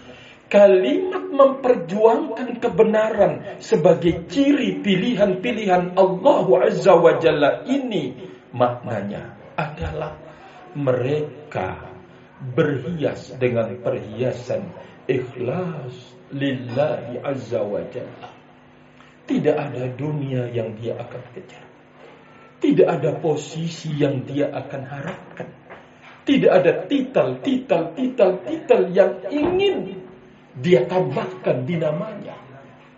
Kalimat 0.45 1.25
memperjuangkan 1.33 2.61
kebenaran 2.61 3.57
sebagai 3.57 4.29
ciri 4.29 4.79
pilihan-pilihan 4.85 5.97
Allah 5.97 6.45
Azza 6.69 6.93
wa 6.93 7.17
Jalla 7.17 7.65
ini 7.65 8.13
maknanya 8.53 9.35
adalah 9.57 10.15
mereka 10.75 11.95
berhias 12.53 13.31
dengan 13.39 13.79
perhiasan 13.79 14.67
ikhlas 15.07 15.95
lillahi 16.35 17.23
azza 17.23 17.63
wa 17.63 17.79
jalla. 17.87 18.29
Tidak 19.25 19.55
ada 19.55 19.89
dunia 19.95 20.51
yang 20.53 20.77
dia 20.77 20.99
akan 20.99 21.23
kejar. 21.33 21.65
Tidak 22.61 22.85
ada 22.85 23.17
posisi 23.17 23.93
yang 23.97 24.21
dia 24.27 24.53
akan 24.53 24.81
harapkan. 24.85 25.49
Tidak 26.25 26.49
ada 26.49 26.85
titel, 26.89 27.41
titel, 27.41 27.93
titel, 27.93 28.41
titel 28.45 28.81
yang 28.93 29.13
ingin 29.29 30.04
dia 30.59 30.87
tambahkan 30.87 31.67
di 31.67 31.75
namanya. 31.75 32.35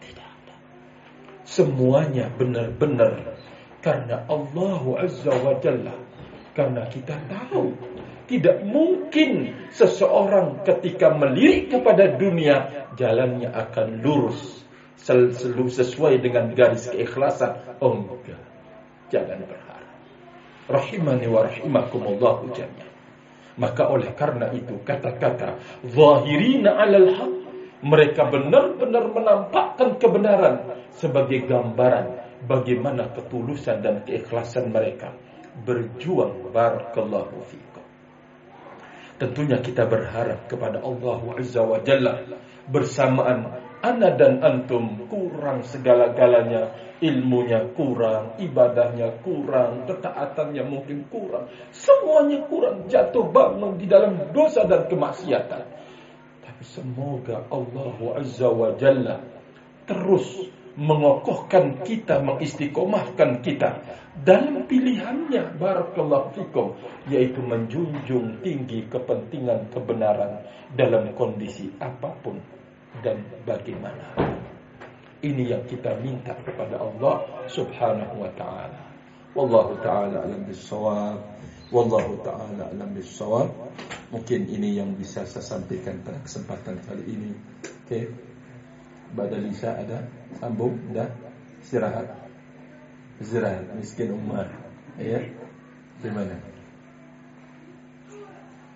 Tidak 0.04 0.28
ada. 0.28 0.56
Semuanya 1.48 2.30
benar-benar 2.38 3.38
karena 3.82 4.26
Allah 4.30 4.82
Azza 5.02 5.34
wa 5.34 5.56
Jalla. 5.62 5.96
Karena 6.54 6.90
kita 6.90 7.14
tahu 7.30 7.70
tidak 8.28 8.66
mungkin 8.66 9.56
seseorang 9.72 10.66
ketika 10.66 11.14
melirik 11.14 11.70
kepada 11.70 12.18
dunia 12.18 12.90
jalannya 12.98 13.48
akan 13.54 14.02
lurus 14.02 14.66
selalu 14.98 15.70
sesuai 15.70 16.20
dengan 16.20 16.52
garis 16.58 16.90
keikhlasan. 16.92 17.78
Oh 17.80 17.94
enggak. 17.94 18.42
Jangan 19.14 19.40
berharap. 19.48 19.96
Rahimani 20.68 21.28
wa 21.32 21.48
rahimakumullahu 21.48 22.52
jami'an. 22.52 22.92
Maka 23.58 23.90
oleh 23.90 24.12
karena 24.14 24.52
itu 24.54 24.76
kata-kata 24.84 25.58
zahirina 25.88 26.78
alal 26.78 27.10
haq 27.16 27.37
mereka 27.86 28.26
benar-benar 28.26 29.06
menampakkan 29.14 30.02
kebenaran 30.02 30.56
sebagai 30.98 31.46
gambaran 31.46 32.18
bagaimana 32.50 33.14
ketulusan 33.14 33.86
dan 33.86 34.02
keikhlasan 34.02 34.74
mereka. 34.74 35.14
Berjuang 35.58 36.54
barakallahu 36.54 37.38
fikum. 37.50 37.86
Tentunya 39.18 39.58
kita 39.58 39.90
berharap 39.90 40.46
kepada 40.46 40.78
Allah 40.86 41.22
Azza 41.38 41.66
wa 41.66 41.82
Jalla. 41.82 42.22
Bersamaan 42.70 43.50
ana 43.82 44.10
dan 44.14 44.42
antum 44.46 45.10
kurang 45.10 45.66
segala-galanya. 45.66 46.86
Ilmunya 46.98 47.62
kurang, 47.78 48.42
ibadahnya 48.42 49.22
kurang, 49.22 49.86
ketaatannya 49.86 50.66
mungkin 50.66 51.06
kurang, 51.14 51.46
semuanya 51.70 52.42
kurang, 52.50 52.90
jatuh 52.90 53.22
bangun 53.30 53.78
di 53.78 53.86
dalam 53.86 54.18
dosa 54.34 54.66
dan 54.66 54.90
kemaksiatan. 54.90 55.62
Semoga 56.66 57.46
Allah 57.54 57.98
Azza 58.18 58.50
wa 58.50 58.74
Jalla 58.78 59.22
terus 59.86 60.50
mengokohkan 60.78 61.82
kita, 61.82 62.22
mengistiqomahkan 62.22 63.42
kita 63.42 63.82
dalam 64.22 64.66
pilihannya 64.70 65.58
barakallahu 65.58 66.34
fikum 66.38 66.78
yaitu 67.10 67.42
menjunjung 67.42 68.42
tinggi 68.46 68.86
kepentingan 68.86 69.70
kebenaran 69.74 70.42
dalam 70.78 71.14
kondisi 71.18 71.70
apa 71.82 72.14
pun 72.22 72.38
dan 73.02 73.22
bagaimana. 73.46 74.18
Ini 75.18 75.44
yang 75.50 75.66
kita 75.66 75.98
minta 75.98 76.38
kepada 76.46 76.78
Allah 76.78 77.26
Subhanahu 77.50 78.22
wa 78.22 78.32
taala. 78.38 78.82
Wallahu 79.34 79.74
taala 79.82 80.30
alam 80.30 80.46
bisawab. 80.46 81.22
Wallahu 81.68 82.24
taala 82.24 82.72
alam 82.72 82.96
bisawab. 82.96 83.52
Mungkin 84.08 84.48
ini 84.48 84.80
yang 84.80 84.96
bisa 84.96 85.28
saya 85.28 85.44
sampaikan 85.44 86.00
pada 86.00 86.16
kesempatan 86.24 86.80
kali 86.88 87.04
ini. 87.12 87.32
Oke. 87.60 87.68
Okay. 87.84 88.04
Badal 89.12 89.52
Isya 89.52 89.84
ada 89.84 90.08
sambung 90.40 90.80
dah 90.96 91.12
istirahat. 91.60 92.08
Istirahat 93.20 93.68
miskin 93.76 94.16
Umar. 94.16 94.48
Ya. 94.96 95.20
Di 96.00 96.08
mana? 96.08 96.40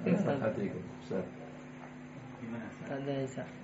Ustaz. 0.03 1.25
Gimana? 2.43 2.67
Ada 2.91 3.13
Isya. 3.23 3.60